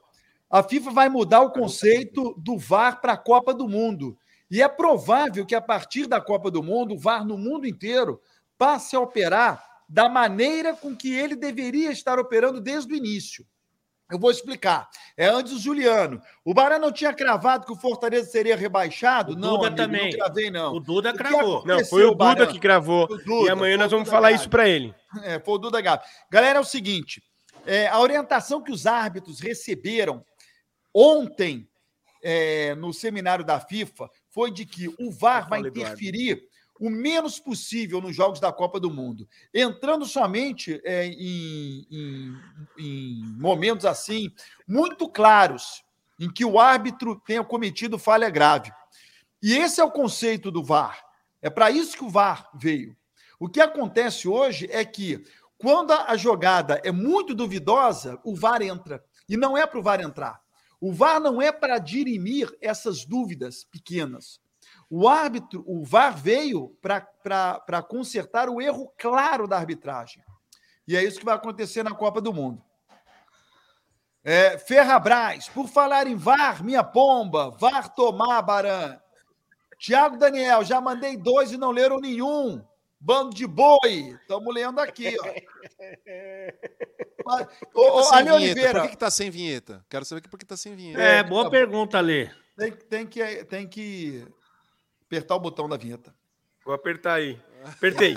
[0.50, 4.16] a FIFA vai mudar o conceito do VAR para a Copa do Mundo.
[4.50, 8.20] E é provável que a partir da Copa do Mundo, o VAR no mundo inteiro
[8.56, 13.44] passe a operar da maneira com que ele deveria estar operando desde o início.
[14.10, 14.88] Eu vou explicar.
[15.18, 16.20] É antes do Juliano.
[16.42, 19.32] O Barã não tinha cravado que o Fortaleza seria rebaixado?
[19.32, 20.10] O não, Duda amigo, também.
[20.10, 20.72] não cravei, não.
[20.74, 21.66] O Duda O cravou.
[21.66, 23.04] Não, foi o Duda que gravou.
[23.04, 24.40] O Duda, e amanhã nós o vamos Duda falar Gabi.
[24.40, 24.94] isso pra ele.
[25.24, 26.02] É, foi o Duda Gabi.
[26.30, 27.22] Galera, é o seguinte:
[27.66, 30.24] é, a orientação que os árbitros receberam
[31.00, 31.68] ontem
[32.22, 36.48] é, no seminário da FIFA foi de que o VAR vai interferir
[36.80, 42.36] o menos possível nos jogos da Copa do Mundo, entrando somente é, em, em-
[42.78, 44.32] em momentos assim
[44.66, 45.82] muito claros
[46.20, 48.72] em que o árbitro tenha cometido falha grave.
[49.40, 51.04] E esse é o conceito do VAR.
[51.40, 52.96] É para isso que o VAR veio.
[53.38, 55.24] O que acontece hoje é que,
[55.56, 59.04] quando a jogada é muito duvidosa, o VAR entra.
[59.28, 60.40] E não é para o VAR entrar.
[60.80, 64.40] O VAR não é para dirimir essas dúvidas pequenas.
[64.88, 70.22] O árbitro, o VAR veio para consertar o erro claro da arbitragem.
[70.86, 72.62] E é isso que vai acontecer na Copa do Mundo.
[74.24, 78.98] É, Ferrabras, por falar em VAR, minha pomba, VAR tomar, Baran.
[79.78, 82.64] Tiago Daniel, já mandei dois e não leram nenhum.
[83.00, 84.16] Bando de boi.
[84.20, 85.24] Estamos lendo aqui, ó.
[87.24, 88.34] Mas- Ô, ô, Por que tá sem Ale vinheta?
[88.34, 89.86] Oliveira, Por que, que tá sem vinheta?
[89.88, 91.00] Quero saber por que tá sem vinheta.
[91.00, 91.50] É, boa tá bom.
[91.50, 92.30] pergunta, Lê.
[92.56, 94.26] tem, tem que, tem que
[95.06, 96.14] apertar o botão da vinheta.
[96.64, 97.40] Vou apertar aí.
[97.64, 98.14] Apertei.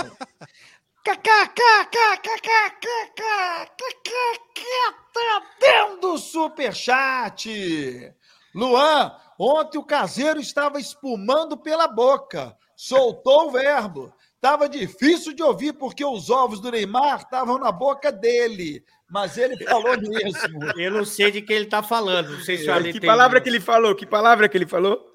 [5.60, 8.14] Dentro do superchat.
[8.54, 12.56] Luan, ontem o caseiro estava espumando pela boca.
[12.76, 14.14] Soltou o verbo.
[14.42, 18.84] Tava difícil de ouvir porque os ovos do Neymar estavam na boca dele.
[19.08, 20.60] Mas ele falou mesmo.
[20.82, 22.32] Eu não sei de quem ele tá falando.
[22.32, 23.96] Não sei se o Ale que tem- palavra que ele falou?
[23.96, 25.08] Que palavra que ele falou?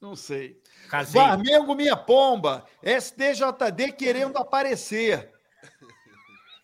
[0.00, 0.60] Não sei.
[1.12, 2.66] Flamengo, minha pomba.
[2.82, 5.30] STJD querendo aparecer.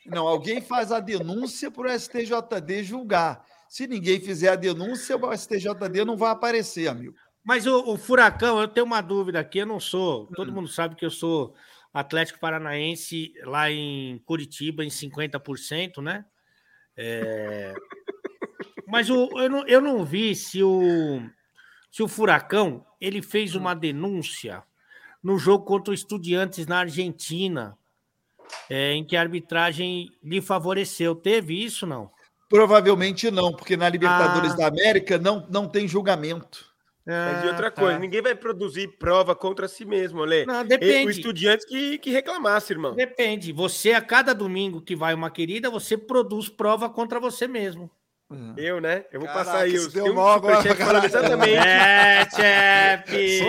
[0.05, 3.45] Não, alguém faz a denúncia para o STJD julgar.
[3.69, 7.15] Se ninguém fizer a denúncia, o STJD não vai aparecer, amigo.
[7.45, 9.59] Mas o, o Furacão, eu tenho uma dúvida aqui.
[9.59, 10.27] Eu não sou.
[10.35, 10.55] Todo Hum.
[10.55, 11.55] mundo sabe que eu sou
[11.93, 16.25] Atlético Paranaense lá em Curitiba, em 50%, né?
[16.97, 17.75] É,
[18.87, 21.23] Mas o- eu, não, eu não vi se o,
[21.91, 24.63] se o Furacão ele fez uma denúncia
[25.23, 27.77] no jogo contra o Estudiantes na Argentina,
[28.69, 31.15] é, em que a arbitragem lhe favoreceu.
[31.15, 32.11] Teve isso, não?
[32.49, 34.57] Provavelmente não, porque na Libertadores Ah.
[34.57, 36.71] da América não, não tem julgamento.
[37.05, 37.83] Mas e outra Ah, tá.
[37.83, 40.47] coisa, ninguém vai produzir prova contra si mesmo, Lê.
[40.47, 41.11] Não, E O depende.
[41.11, 42.95] estudante que, que reclamasse, irmão.
[42.95, 43.53] Depende.
[43.53, 47.91] Você, a cada domingo que vai uma querida, você produz prova contra você mesmo.
[48.57, 49.05] Eu, né?
[49.13, 49.75] Eu vou Caraca, passar aí.
[49.75, 51.55] os- deu Tem mal agora, superchat falando exatamente.
[51.55, 53.41] É, chefe!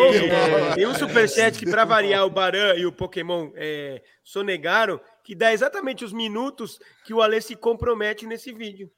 [0.76, 5.54] Tem um superchat que, para variar, o Baran e o Pokémon é, sonegaram, que dá
[5.54, 8.89] exatamente os minutos que o Alê se compromete nesse vídeo.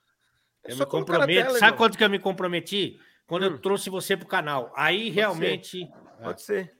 [0.63, 1.33] É Eu só me comprometo.
[1.33, 1.77] tela, Sabe irmão.
[1.77, 2.97] quanto que eu me comprometi?
[3.27, 3.51] Quando Hum.
[3.53, 4.71] eu trouxe você pro canal.
[4.75, 5.87] Aí realmente.
[6.21, 6.71] Pode ser.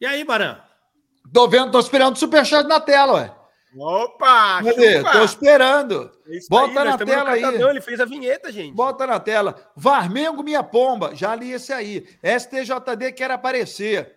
[0.00, 0.60] E aí, Baran?
[1.32, 3.36] Tô vendo, tô esperando o superchat na tela, ué.
[3.78, 4.62] Opa!
[4.64, 4.98] Cadê?
[4.98, 5.12] chupa!
[5.12, 6.10] Tô esperando.
[6.26, 7.40] É isso Bota aí, na tela aí.
[7.40, 8.74] Catadão, Ele fez a vinheta, gente.
[8.74, 9.70] Bota na tela.
[9.76, 11.14] Varmengo, minha pomba.
[11.14, 12.04] Já li esse aí.
[12.22, 14.16] STJD quer aparecer.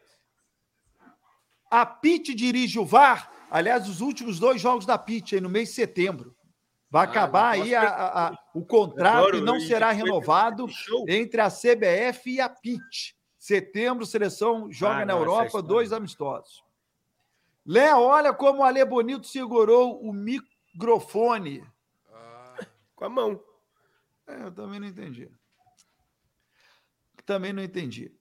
[1.69, 3.31] A PIT dirige o VAR.
[3.51, 6.35] Aliás, os últimos dois jogos da PIT aí no mês de setembro.
[6.93, 10.67] Vai Ah, acabar aí a- a- a- o contrato Adoro, e não será renovado
[11.07, 13.17] entre a CBF e a PIT.
[13.35, 16.63] Setembro, seleção joga Ah, na não, essa Europa, dois amistosos.
[17.65, 21.65] Léo, olha como o Ale Bonito segurou o microfone.
[22.95, 23.41] Com a mão.
[24.27, 25.31] É, eu também não entendi.
[27.25, 28.11] Também não entendi.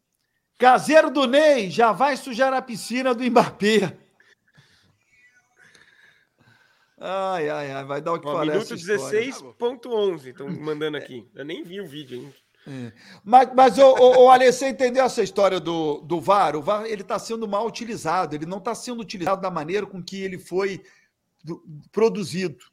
[0.59, 3.99] Caseiro do Ney já vai sujar a piscina do Mbappé.
[7.05, 8.47] Ai, ai, ai, vai dar o que Ó, falar.
[8.53, 9.21] minuto essa história.
[9.33, 10.27] 16.11.
[10.29, 11.29] Estão mandando aqui.
[11.35, 12.93] Eu nem vi o vídeo ainda.
[13.25, 16.55] Mas, mas ô, ô, ô, Ale, você entendeu essa história do, do VAR?
[16.55, 20.01] O VAR ele está sendo mal utilizado, ele não está sendo utilizado da maneira com
[20.01, 20.81] que ele foi
[21.43, 22.65] do- produzido.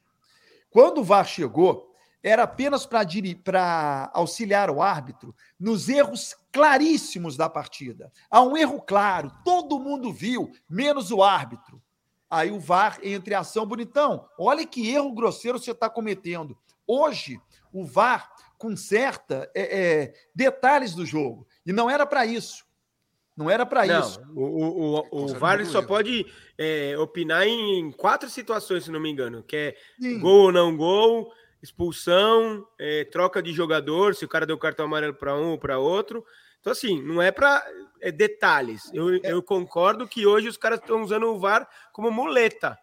[0.69, 8.11] Quando o VAR chegou, era apenas para auxiliar o árbitro nos erros claríssimos da partida.
[8.29, 11.81] Há um erro claro, todo mundo viu, menos o árbitro.
[12.29, 14.29] Aí o VAR entra em ação, bonitão.
[14.37, 16.57] Olha que erro grosseiro você está cometendo.
[16.85, 17.41] Hoje,
[17.73, 21.47] o VAR conserta é, é, detalhes do jogo.
[21.65, 22.65] E não era para isso.
[23.35, 24.19] Não era para isso.
[24.35, 25.87] o, o, o, o Conserta VAR só erro.
[25.87, 26.25] pode
[26.57, 30.19] é, opinar em quatro situações, se não me engano, que é Sim.
[30.19, 31.31] gol ou não gol,
[31.63, 35.79] expulsão, é, troca de jogador, se o cara deu cartão amarelo para um ou para
[35.79, 36.23] outro.
[36.59, 37.65] Então, assim, não é para
[38.11, 38.89] detalhes.
[38.93, 42.77] Eu, eu concordo que hoje os caras estão usando o VAR como muleta.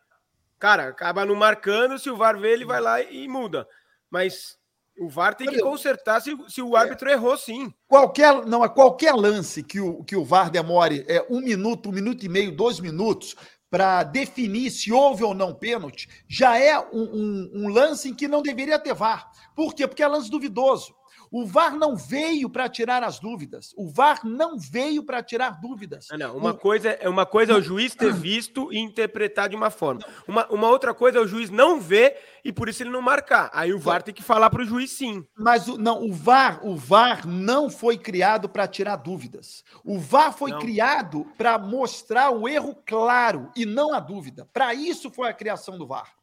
[0.59, 3.67] cara, acaba não marcando, se o VAR vê, ele vai lá e muda.
[4.11, 4.57] Mas
[4.99, 7.73] o VAR tem que consertar se, se o árbitro errou, sim.
[7.87, 11.93] Qualquer, não, é qualquer lance que o, que o VAR demore é, um minuto, um
[11.93, 13.35] minuto e meio, dois minutos
[13.69, 18.27] para definir se houve ou não pênalti, já é um, um- um lance em que
[18.29, 19.31] não deveria ter VAR.
[19.55, 19.87] Por quê?
[19.87, 20.95] Porque é lance duvidoso.
[21.39, 23.75] O VAR não veio para tirar as dúvidas.
[23.77, 26.09] O VAR não veio para tirar dúvidas.
[26.11, 26.35] Ah, não.
[26.35, 30.01] Uma coisa é uma coisa é o juiz ter visto e interpretar de uma forma.
[30.27, 33.51] Uma, uma outra coisa é o juiz não ver e por isso ele não marcar.
[33.53, 35.27] Aí o VAR tem que falar para o juiz sim.
[35.37, 39.63] Mas o, não, o VAR, o VAR não foi criado para tirar dúvidas.
[39.85, 40.59] O VAR foi Não.
[40.59, 44.49] criado para mostrar o erro claro e não a dúvida.
[44.55, 46.17] Para isso foi a criação do VAR.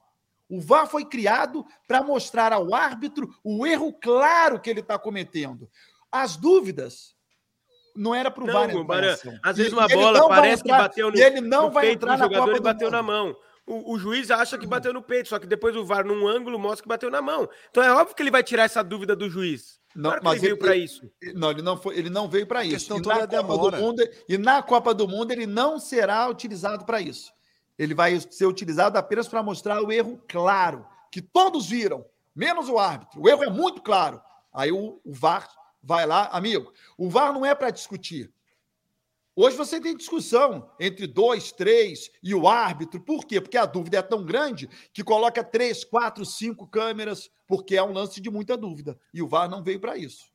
[0.56, 5.68] O VAR foi criado para mostrar ao árbitro o erro claro que ele está cometendo.
[6.12, 7.16] As dúvidas
[7.96, 8.70] não era para o Não, VAR.
[8.70, 11.86] entrar às vezes uma bola parece entrar- que bateu no, e ele não no vai
[11.88, 13.36] peito entrar do na jogador Copa e do bateu na mão.
[13.66, 16.60] O, o juiz acha que bateu no peito, só que depois o VAR num ângulo
[16.60, 17.50] mostra que bateu na mão.
[17.72, 19.80] Então é óbvio que ele vai tirar essa dúvida do juiz.
[19.96, 21.02] Não, claro que mas ele veio para isso.
[21.34, 22.74] Não, ele não, foi, ele não veio para isso.
[22.76, 23.78] questão E toda na, é Copa demora.
[23.78, 27.32] do Mundo, e na Copa do Mundo ele não será utilizado para isso.
[27.78, 32.06] Ele vai ser utilizado apenas para mostrar o erro claro, que todos viram,
[32.36, 33.22] menos o árbitro.
[33.22, 34.22] O erro é muito claro.
[34.54, 35.50] Aí o, o VAR
[35.82, 36.72] vai lá, amigo.
[36.98, 38.32] O VAR não é para discutir.
[39.36, 43.02] Hoje você tem discussão entre dois, três e o árbitro.
[43.02, 43.42] Por quê?
[43.42, 47.92] Porque a dúvida é tão grande que coloca três, quatro, cinco câmeras, porque é um
[47.92, 48.96] lance de muita dúvida.
[49.12, 50.33] E o VAR não veio para isso.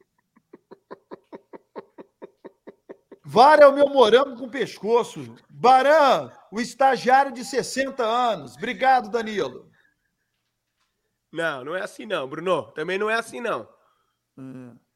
[3.31, 5.37] VAR é o meu morango com pescoço.
[5.51, 8.57] Baran, o estagiário de 60 anos.
[8.57, 9.68] Obrigado, Danilo.
[11.31, 12.72] Não, não é assim não, Bruno.
[12.72, 13.68] Também não é assim não.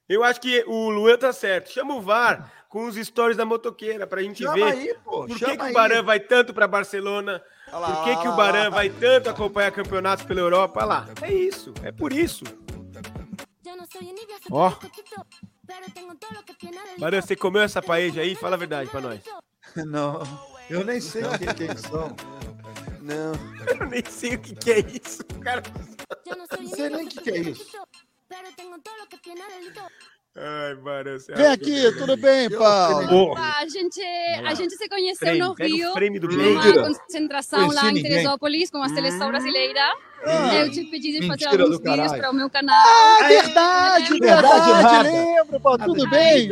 [0.09, 1.71] Eu acho que o Luan tá certo.
[1.71, 5.11] Chama o VAR com os stories da motoqueira pra gente Chama ver aí, pô.
[5.11, 5.71] por que, chama que aí.
[5.71, 8.71] o Baran vai tanto pra Barcelona, lá, por que, que o Baran lá.
[8.71, 10.81] vai tanto acompanhar campeonatos pela Europa.
[10.81, 12.45] Olha lá, é isso, é por isso.
[14.51, 14.73] Ó,
[16.99, 18.35] Baran, você comeu essa paeja aí?
[18.35, 19.21] Fala a verdade pra nós.
[19.87, 20.23] Não,
[20.69, 21.93] eu nem sei o que, que é isso.
[21.93, 22.17] não.
[23.01, 23.33] Não.
[23.81, 25.63] Eu nem sei o que, que é isso, cara.
[26.27, 27.73] Não sei nem o que, que é isso.
[30.35, 30.75] Ai,
[31.05, 33.37] você Vem aqui, tudo bem, Paulo?
[33.37, 34.01] A gente,
[34.47, 36.83] a gente se conheceu Frame, no Rio, o frame do numa Mentira.
[36.85, 38.03] concentração lá em.
[38.03, 39.81] Teresópolis com a seleção brasileira.
[40.55, 42.75] Eu te pedi de fazer alguns vídeos para o meu canal.
[42.75, 44.37] Ah, verdade, Lembra?
[44.37, 45.03] verdade, nada.
[45.03, 46.51] lembro, Paulo, tudo bem?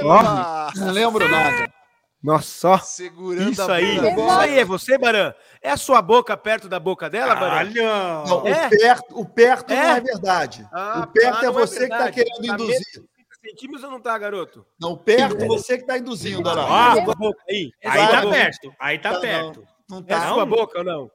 [0.00, 0.72] Epa!
[0.74, 1.77] Não lembro nada.
[2.22, 2.78] Nossa, ó.
[2.78, 5.32] Segurando Isso a aí, isso aí é você, Baran?
[5.62, 7.72] É a sua boca perto da boca dela, Baran?
[7.72, 7.82] Caralho!
[8.28, 8.66] Não, É?
[8.66, 9.96] o perto, o perto não É?
[9.96, 10.68] é verdade.
[10.72, 12.80] Ah, o perto tá, é não você que está querendo Tá induzir.
[12.94, 13.08] mesmo?
[13.40, 14.66] centímetros ou não tá, garoto?
[14.80, 16.92] Não, perto você que está induzindo, olha lá.
[16.92, 17.70] Ah, boca aí.
[17.80, 19.64] É Aí tá perto, aí tá Tá, perto.
[19.88, 21.10] Não É tá, sua boca ou não?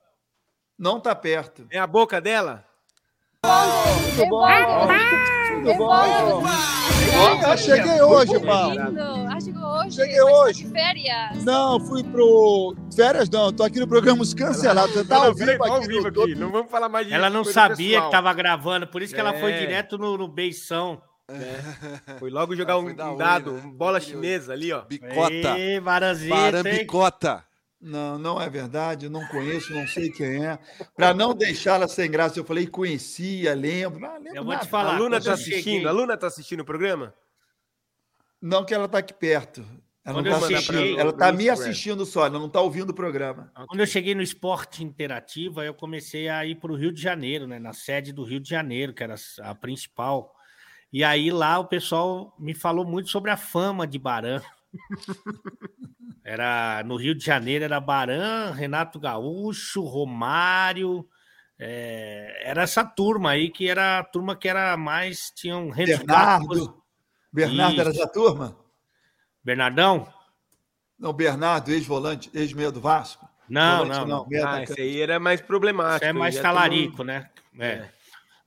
[0.79, 1.67] não tá perto.
[1.69, 2.65] É a boca dela?
[4.15, 4.47] Tudo bom?
[5.49, 6.43] Tudo bom?
[7.51, 8.75] Eu cheguei hoje, Paulo.
[9.85, 9.95] Hoje.
[9.95, 10.63] Cheguei tá hoje.
[10.65, 11.43] de férias.
[11.43, 12.75] Não, fui pro.
[12.95, 14.93] Férias não, tô aqui no programa Os Cancelados.
[14.93, 16.35] Você tá ao vivo Tá ao aqui vivo aqui.
[16.35, 18.05] Não vamos falar mais de Ela não sabia pessoal.
[18.09, 19.59] que tava gravando, por isso que ela foi É.
[19.59, 21.01] direto no, no beição.
[22.19, 23.61] Foi logo jogar Ah, um, da um dado, né?
[23.73, 24.81] bola chinesa ali, ó.
[24.81, 25.57] Bicota.
[25.57, 25.81] Hein?
[26.29, 27.43] Barambicota.
[27.85, 30.57] Não, não é verdade, não conheço, não sei quem é.
[30.95, 34.05] Para não deixá-la sem graça, eu falei conhecia, lembro.
[34.05, 34.69] Ah, lembro Eu vou te nada.
[34.69, 34.95] falar.
[34.95, 35.63] a Luna tá eu assistindo?
[35.63, 37.13] cheguei- A Luna tá assistindo o programa?
[38.43, 39.61] Não que ela está aqui perto.
[40.03, 40.99] Ela Quando não tá assistindo.
[40.99, 43.49] Ela está me assistindo só, ela não está ouvindo o programa.
[43.69, 47.01] Quando eu cheguei no esporte interativo, aí eu comecei a ir para o Rio de
[47.01, 47.57] Janeiro, né?
[47.57, 50.35] Na sede do Rio de Janeiro, que era a principal.
[50.91, 54.41] E aí lá o pessoal me falou muito sobre a fama de Baran.
[56.25, 61.05] Era no Rio de Janeiro era Baran, Renato Gaúcho, Romário.
[61.59, 66.05] é, era essa turma aí que era a turma que era mais tinham resgate.
[66.05, 66.82] Bernardo.
[67.33, 67.99] Bernardo era Isso.
[67.99, 68.55] da turma?
[69.43, 70.07] Bernardão?
[70.99, 73.27] Não, Bernardo, ex-volante, ex-meia do Vasco.
[73.49, 74.27] Não, Volante não, não.
[74.27, 75.99] meia Ah, esse aí era mais problemático.
[75.99, 77.29] Você é mais talarico, né?
[77.59, 77.67] É.
[77.67, 77.89] É.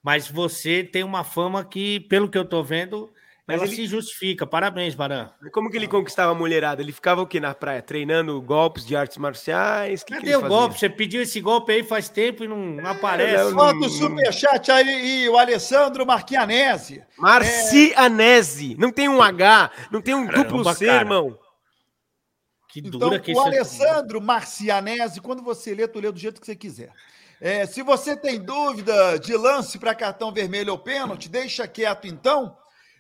[0.03, 3.13] Mas você tem uma fama que, pelo que eu tô vendo,
[3.47, 4.45] Mas ela ele- se justifica.
[4.45, 5.31] Parabéns, Baran.
[5.53, 6.83] Como que ele conquistava a mulherada?
[6.83, 7.81] Ele ficava o quê na praia?
[7.81, 10.03] Treinando golpes de artes marciais?
[10.03, 10.57] Que que Cadê ele o fazia?
[10.57, 10.79] golpe?
[10.81, 13.45] Você pediu esse golpe aí faz tempo e não, não aparece.
[13.45, 17.05] não- Bota o superchat aí, e o Alessandro Marchianese.
[17.17, 18.75] Marcianese.
[18.79, 21.01] Não tem um H, não tem um Caramba, duplo C, cara.
[21.03, 21.39] irmão.
[22.69, 26.41] Que Então, dura que o é- Alessandro Marcianese, quando você lê, tu lê do jeito
[26.41, 26.91] que você quiser.
[27.41, 32.57] É, se você tem dúvida de lance para cartão vermelho ou pênalti, deixa quieto então.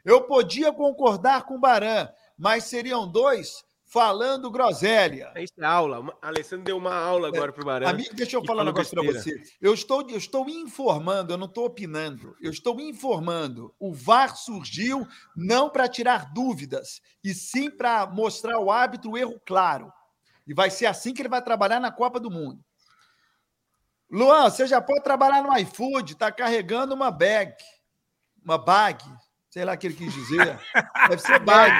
[0.06, 5.32] Eu podia concordar com o Baran, mas seriam dois falando groselha.
[5.36, 6.16] Isso é aula.
[6.22, 7.88] Alessandro deu uma aula agora pro Barão.
[7.88, 9.42] Amigo, deixa eu falar um negócio para você.
[9.60, 12.36] Eu estou, eu estou informando, eu não estou opinando.
[12.40, 13.74] Eu estou informando.
[13.80, 19.40] O VAR surgiu não para tirar dúvidas, e sim para mostrar ao árbitro o erro
[19.44, 19.92] claro.
[20.46, 22.64] E vai ser assim que ele vai trabalhar na Copa do Mundo.
[24.08, 27.56] Luan, você já pode trabalhar no iFood, está carregando uma bag.
[28.44, 29.02] Uma bag.
[29.56, 30.60] Sei lá o que ele quis dizer.
[31.08, 31.72] Deve ser bag.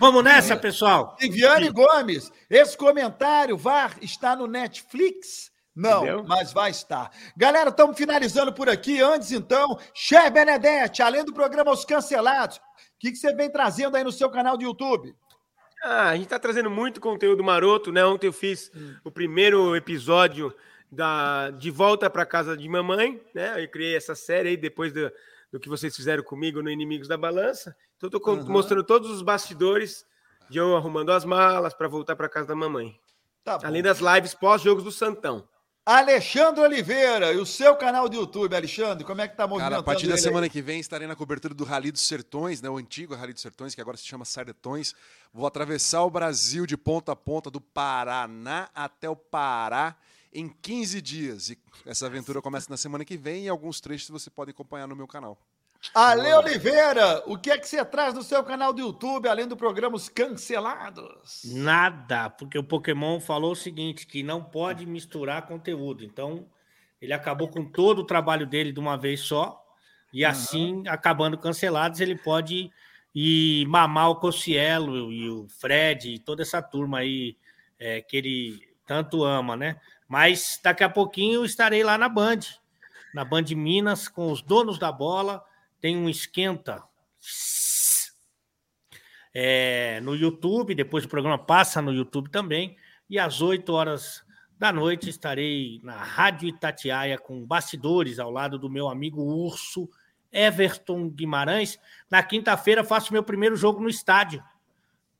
[0.00, 1.14] Vamos nessa, pessoal.
[1.20, 5.50] Viviane Gomes, esse comentário, VAR, está no Netflix?
[5.76, 6.24] Não, Entendeu?
[6.26, 7.10] mas vai estar.
[7.36, 8.98] Galera, estamos finalizando por aqui.
[9.02, 12.60] Antes, então, Cher Benedetti, além do programa Os Cancelados, o
[13.00, 15.14] que, que você vem trazendo aí no seu canal do YouTube?
[15.82, 18.02] Ah, a gente tá trazendo muito conteúdo maroto, né?
[18.06, 18.72] Ontem eu fiz
[19.04, 20.50] o primeiro episódio
[20.94, 23.62] da De Volta para Casa de Mamãe, né?
[23.62, 25.10] Eu criei essa série aí depois do,
[25.52, 27.76] do que vocês fizeram comigo no Inimigos da Balança.
[27.96, 28.44] Então eu tô co- Aham.
[28.48, 30.06] mostrando todos os bastidores
[30.48, 32.98] de eu arrumando as malas para voltar para casa da mamãe.
[33.42, 33.58] Tá.
[33.62, 35.46] Além das lives pós-jogos do Santão.
[35.86, 39.80] Alexandre Oliveira, e o seu canal do YouTube, Alexandre, como é que tá Cara, movimentando
[39.80, 40.22] a partir da ele aí?
[40.22, 42.70] semana que vem estarei na cobertura do Rally dos Sertões, né?
[42.70, 44.94] O antigo Rally dos Sertões, que agora se chama Sardetões.
[45.30, 49.94] Vou atravessar o Brasil de ponta a ponta, do Paraná até o Pará,
[50.34, 51.50] em 15 dias.
[51.50, 54.96] E essa aventura começa na semana que vem e alguns trechos você pode acompanhar no
[54.96, 55.38] meu canal.
[55.94, 59.56] Ale Oliveira, o que é que você traz no seu canal do YouTube, além do
[59.56, 61.42] programa Os Cancelados?
[61.44, 66.02] Nada, porque o Pokémon falou o seguinte, que não pode misturar conteúdo.
[66.02, 66.46] Então,
[67.00, 69.62] ele acabou com todo o trabalho dele de uma vez só,
[70.12, 72.70] e assim, acabando cancelados, ele pode
[73.14, 77.36] ir mamar o Cossielo e o Fred e toda essa turma aí
[77.78, 79.80] é, que ele tanto ama, né?
[80.08, 82.40] Mas daqui a pouquinho estarei lá na Band,
[83.14, 85.44] na Band Minas, com os donos da bola.
[85.80, 86.82] Tem um esquenta
[89.34, 92.76] é, no YouTube, depois o programa passa no YouTube também,
[93.10, 94.24] e às 8 horas
[94.56, 99.90] da noite estarei na Rádio Itatiaia com bastidores ao lado do meu amigo Urso
[100.32, 101.78] Everton Guimarães.
[102.08, 104.42] Na quinta-feira faço meu primeiro jogo no estádio,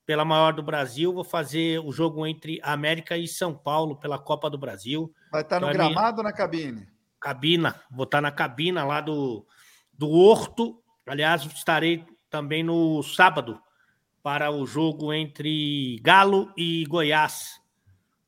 [0.06, 1.12] pela maior do Brasil.
[1.12, 5.12] Vou fazer o jogo entre América e São Paulo pela Copa do Brasil.
[5.32, 6.86] Vai estar no Então, a minha- gramado ou na cabine?
[7.20, 9.46] cabina, vou estar na cabina lá do,
[9.92, 10.78] do Horto.
[11.06, 13.58] Aliás, estarei também no sábado
[14.22, 17.60] para o jogo entre Galo e Goiás,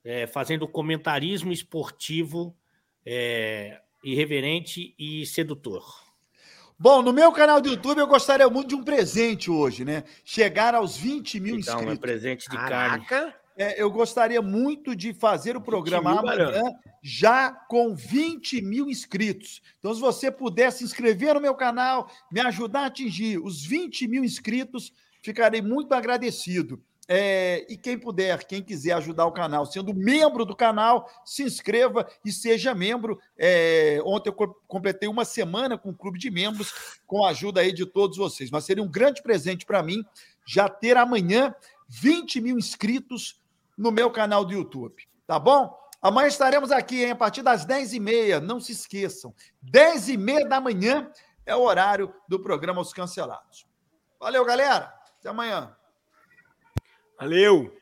[0.03, 2.57] é, fazendo comentarismo esportivo
[3.05, 6.06] é, irreverente e sedutor.
[6.79, 10.05] Bom, no meu canal do YouTube eu gostaria muito de um presente hoje, né?
[10.25, 11.99] Chegar aos 20 mil Então, é inscritos.
[11.99, 13.05] presente de carne.
[13.07, 13.35] Caraca!
[13.59, 16.75] É, eu gostaria muito de fazer o programa mil, amanhã Barão.
[17.03, 19.63] já com 20 mil inscritos.
[19.79, 24.07] Então, se você puder se inscrever no meu canal, me ajudar a atingir os 20
[24.07, 26.83] mil inscritos, ficarei muito agradecido.
[27.09, 32.07] É, e quem puder, quem quiser ajudar o canal, sendo membro do canal, se inscreva
[32.25, 33.21] e seja membro.
[33.39, 37.61] É, ontem eu co- completei uma semana com o clube de membros, com a ajuda
[37.61, 38.51] aí de todos vocês.
[38.51, 40.05] Mas seria um grande presente para mim
[40.45, 41.55] já ter amanhã
[41.89, 43.41] 20 mil inscritos
[43.79, 45.07] no meu canal do YouTube.
[45.27, 45.77] Tá bom?
[46.03, 48.41] Amanhã estaremos aqui, hein, a partir das 10h30.
[48.41, 49.33] Não se esqueçam.
[49.65, 51.11] 10h30 da manhã
[51.45, 53.65] é o horário do programa Os Cancelados.
[54.19, 54.93] Valeu, galera.
[55.21, 55.77] Até amanhã.
[57.19, 57.73] Valeu!